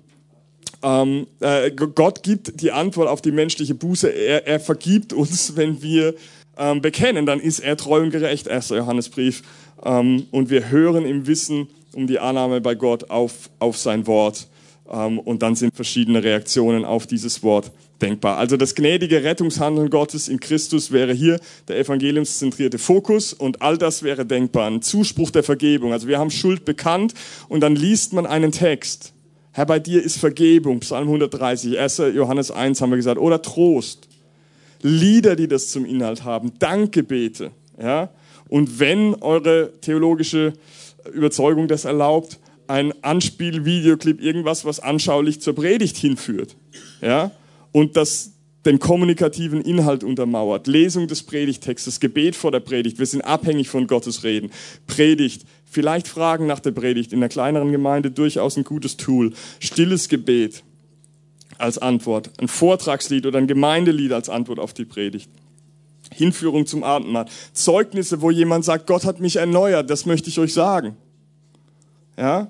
[0.84, 4.10] ähm, äh, Gott gibt die Antwort auf die menschliche Buße.
[4.10, 6.16] Er, er vergibt uns, wenn wir
[6.60, 8.70] ähm, bekennen, dann ist er treu und gerecht, 1.
[8.70, 9.42] Johannesbrief.
[9.84, 14.48] Ähm, und wir hören im Wissen um die Annahme bei Gott auf, auf sein Wort.
[14.90, 18.38] Ähm, und dann sind verschiedene Reaktionen auf dieses Wort denkbar.
[18.38, 24.04] Also das gnädige Rettungshandeln Gottes in Christus wäre hier der evangeliumszentrierte Fokus und all das
[24.04, 24.68] wäre denkbar.
[24.68, 25.92] Ein Zuspruch der Vergebung.
[25.94, 27.14] Also wir haben Schuld bekannt
[27.48, 29.14] und dann liest man einen Text.
[29.52, 31.98] Herr, bei dir ist Vergebung, Psalm 130, 1.
[32.14, 34.09] Johannes 1 haben wir gesagt, oder Trost.
[34.82, 37.52] Lieder, die das zum Inhalt haben, Dankgebete.
[37.82, 38.10] Ja?
[38.48, 40.54] Und wenn eure theologische
[41.14, 46.56] Überzeugung das erlaubt, ein Anspielvideoclip, irgendwas, was anschaulich zur Predigt hinführt.
[47.02, 47.32] Ja?
[47.72, 48.32] Und das
[48.66, 50.68] den kommunikativen Inhalt untermauert.
[50.68, 53.00] Lesung des Predigtextes, Gebet vor der Predigt.
[53.00, 54.52] Wir sind abhängig von Gottes Reden.
[54.86, 57.14] Predigt, vielleicht Fragen nach der Predigt.
[57.14, 59.34] In einer kleineren Gemeinde durchaus ein gutes Tool.
[59.60, 60.64] Stilles Gebet
[61.60, 62.32] als Antwort.
[62.40, 65.30] Ein Vortragslied oder ein Gemeindelied als Antwort auf die Predigt.
[66.14, 67.26] Hinführung zum Abendmahl.
[67.54, 70.96] Zeugnisse, wo jemand sagt, Gott hat mich erneuert, das möchte ich euch sagen.
[72.18, 72.48] Ja,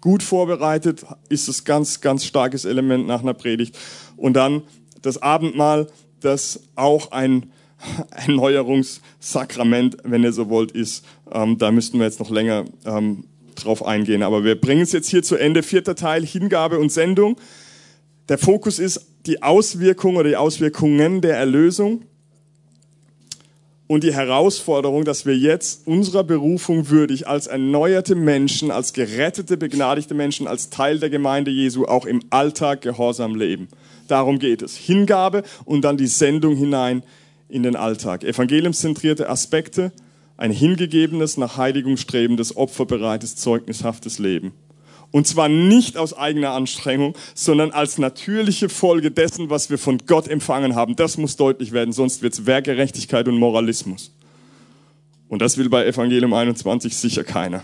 [0.00, 3.78] gut vorbereitet ist das ganz, ganz starkes Element nach einer Predigt.
[4.16, 4.62] Und dann
[5.02, 5.88] das Abendmahl,
[6.20, 7.50] das auch ein
[8.10, 11.04] Erneuerungssakrament, wenn ihr so wollt, ist.
[11.32, 14.22] Ähm, da müssten wir jetzt noch länger ähm, drauf eingehen.
[14.22, 15.62] Aber wir bringen es jetzt hier zu Ende.
[15.62, 17.36] Vierter Teil, Hingabe und Sendung.
[18.28, 22.02] Der Fokus ist die Auswirkung oder die Auswirkungen der Erlösung
[23.86, 30.12] und die Herausforderung, dass wir jetzt unserer Berufung würdig als erneuerte Menschen, als gerettete, begnadigte
[30.12, 33.68] Menschen, als Teil der Gemeinde Jesu auch im Alltag gehorsam leben.
[34.08, 34.76] Darum geht es.
[34.76, 37.02] Hingabe und dann die Sendung hinein
[37.48, 38.24] in den Alltag.
[38.24, 39.90] Evangeliumszentrierte Aspekte,
[40.36, 44.52] ein hingegebenes, nach Heiligung strebendes, opferbereites, zeugnishaftes Leben.
[45.10, 50.28] Und zwar nicht aus eigener Anstrengung, sondern als natürliche Folge dessen, was wir von Gott
[50.28, 50.96] empfangen haben.
[50.96, 54.12] Das muss deutlich werden, sonst wird es Werkgerechtigkeit und Moralismus.
[55.28, 57.62] Und das will bei Evangelium 21 sicher keiner.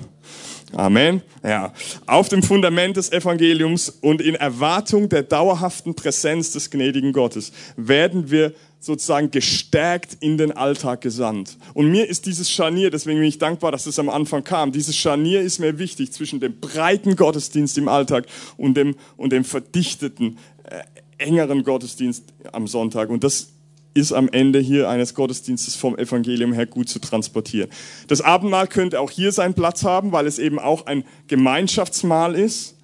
[0.75, 1.22] Amen.
[1.43, 1.72] Ja.
[2.07, 8.31] Auf dem Fundament des Evangeliums und in Erwartung der dauerhaften Präsenz des gnädigen Gottes werden
[8.31, 11.57] wir sozusagen gestärkt in den Alltag gesandt.
[11.75, 14.97] Und mir ist dieses Scharnier, deswegen bin ich dankbar, dass es am Anfang kam, dieses
[14.97, 20.39] Scharnier ist mir wichtig zwischen dem breiten Gottesdienst im Alltag und dem, und dem verdichteten,
[20.64, 20.83] äh,
[21.18, 23.09] engeren Gottesdienst am Sonntag.
[23.09, 23.54] Und das
[23.95, 27.71] ist am Ende hier eines Gottesdienstes vom Evangelium her gut zu transportieren.
[28.09, 32.77] Das Abendmahl könnte auch hier seinen Platz haben, weil es eben auch ein Gemeinschaftsmahl ist,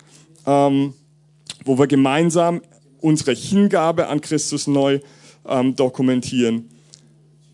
[0.46, 0.94] ähm,
[1.64, 2.62] wo wir gemeinsam
[3.00, 5.00] unsere Hingabe an Christus neu
[5.46, 6.68] ähm, dokumentieren.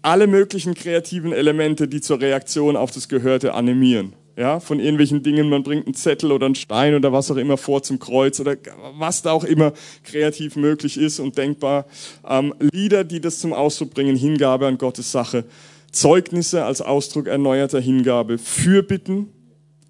[0.03, 4.13] Alle möglichen kreativen Elemente, die zur Reaktion auf das Gehörte animieren.
[4.37, 7.57] Ja, von irgendwelchen Dingen, man bringt einen Zettel oder einen Stein oder was auch immer
[7.57, 8.57] vor zum Kreuz oder
[8.99, 9.73] was da auch immer
[10.05, 11.87] kreativ möglich ist und denkbar.
[12.29, 15.45] Ähm, Lieder, die das zum Ausdruck bringen, Hingabe an Gottes Sache.
[15.91, 18.37] Zeugnisse als Ausdruck erneuerter Hingabe.
[18.37, 19.29] Fürbitten,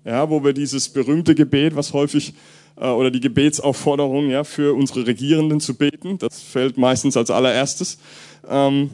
[0.04, 2.34] ja, wo wir dieses berühmte Gebet, was häufig
[2.76, 6.18] äh, oder die Gebetsaufforderung, ja, für unsere Regierenden zu beten.
[6.18, 7.98] Das fällt meistens als allererstes.
[8.48, 8.90] Ähm,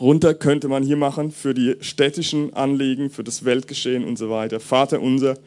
[0.00, 4.60] runter könnte man hier machen für die städtischen Anliegen, für das Weltgeschehen und so weiter.
[4.60, 5.38] Vater unser.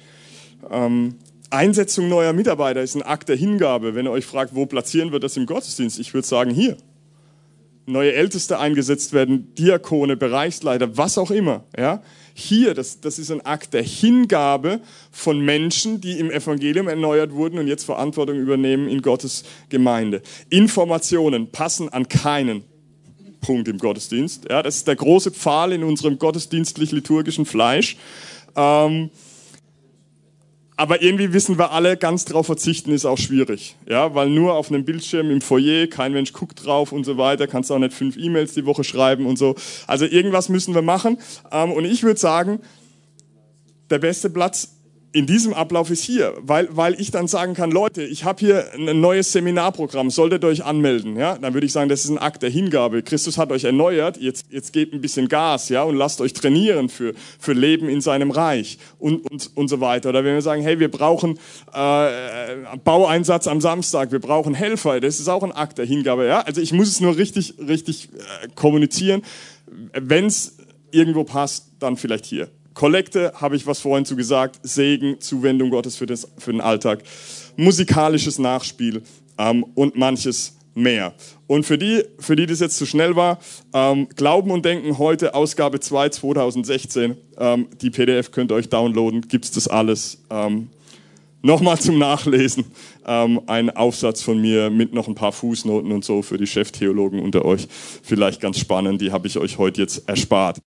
[0.70, 1.16] Ähm,
[1.50, 3.96] Einsetzung neuer Mitarbeiter ist ein Akt der Hingabe.
[3.96, 6.00] Wenn ihr euch fragt, wo platzieren wir das im Gottesdienst?
[6.00, 6.78] Ich würde sagen, hier.
[7.88, 11.66] Neue Älteste eingesetzt werden, Diakone, Bereichsleiter, was auch immer.
[11.78, 12.02] Ja?
[12.34, 14.82] Hier, das, das ist ein Akt der Hingabe
[15.12, 20.24] von Menschen, die im Evangelium erneuert wurden und jetzt Verantwortung übernehmen in Gottes Gemeinde.
[20.50, 22.64] Informationen passen an keinen
[23.46, 24.48] Punkt im Gottesdienst.
[24.50, 27.96] Ja, das ist der große Pfahl in unserem gottesdienstlich-liturgischen Fleisch.
[28.56, 29.12] Ähm,
[30.78, 33.76] aber irgendwie wissen wir alle, ganz drauf verzichten ist auch schwierig.
[33.88, 37.46] Ja, weil nur auf einem Bildschirm im Foyer, kein Mensch guckt drauf und so weiter,
[37.46, 39.56] kannst auch nicht fünf E-Mails die Woche schreiben und so.
[39.86, 41.20] Also irgendwas müssen wir machen.
[41.52, 42.60] Ähm, und ich würde sagen,
[43.92, 44.75] der beste Platz
[45.16, 48.74] in diesem Ablauf ist hier, weil, weil ich dann sagen kann, Leute, ich habe hier
[48.74, 51.38] ein neues Seminarprogramm, solltet ihr euch anmelden, ja?
[51.38, 53.02] Dann würde ich sagen, das ist ein Akt der Hingabe.
[53.02, 56.90] Christus hat euch erneuert, jetzt, jetzt gebt ein bisschen Gas, ja, und lasst euch trainieren
[56.90, 60.10] für, für Leben in seinem Reich und, und, und so weiter.
[60.10, 61.40] Oder wenn wir sagen, hey, wir brauchen
[61.74, 66.42] äh, Baueinsatz am Samstag, wir brauchen Helfer, das ist auch ein Akt der Hingabe, ja?
[66.42, 69.22] Also ich muss es nur richtig, richtig äh, kommunizieren.
[69.94, 70.58] Wenn es
[70.92, 72.50] irgendwo passt, dann vielleicht hier.
[72.76, 77.04] Kollekte, habe ich was vorhin zu gesagt, Segen, Zuwendung Gottes für, das, für den Alltag,
[77.56, 79.02] musikalisches Nachspiel
[79.40, 81.14] ähm, und manches mehr.
[81.48, 83.40] Und für die, für die das jetzt zu schnell war,
[83.74, 89.22] ähm, Glauben und Denken heute, Ausgabe 2 2016, ähm, die PDF könnt ihr euch downloaden,
[89.22, 90.22] gibt es das alles.
[90.30, 90.70] Ähm,
[91.46, 92.66] Nochmal zum Nachlesen,
[93.06, 97.20] ähm, ein Aufsatz von mir mit noch ein paar Fußnoten und so für die Cheftheologen
[97.20, 97.68] unter euch.
[98.02, 100.58] Vielleicht ganz spannend, die habe ich euch heute jetzt erspart.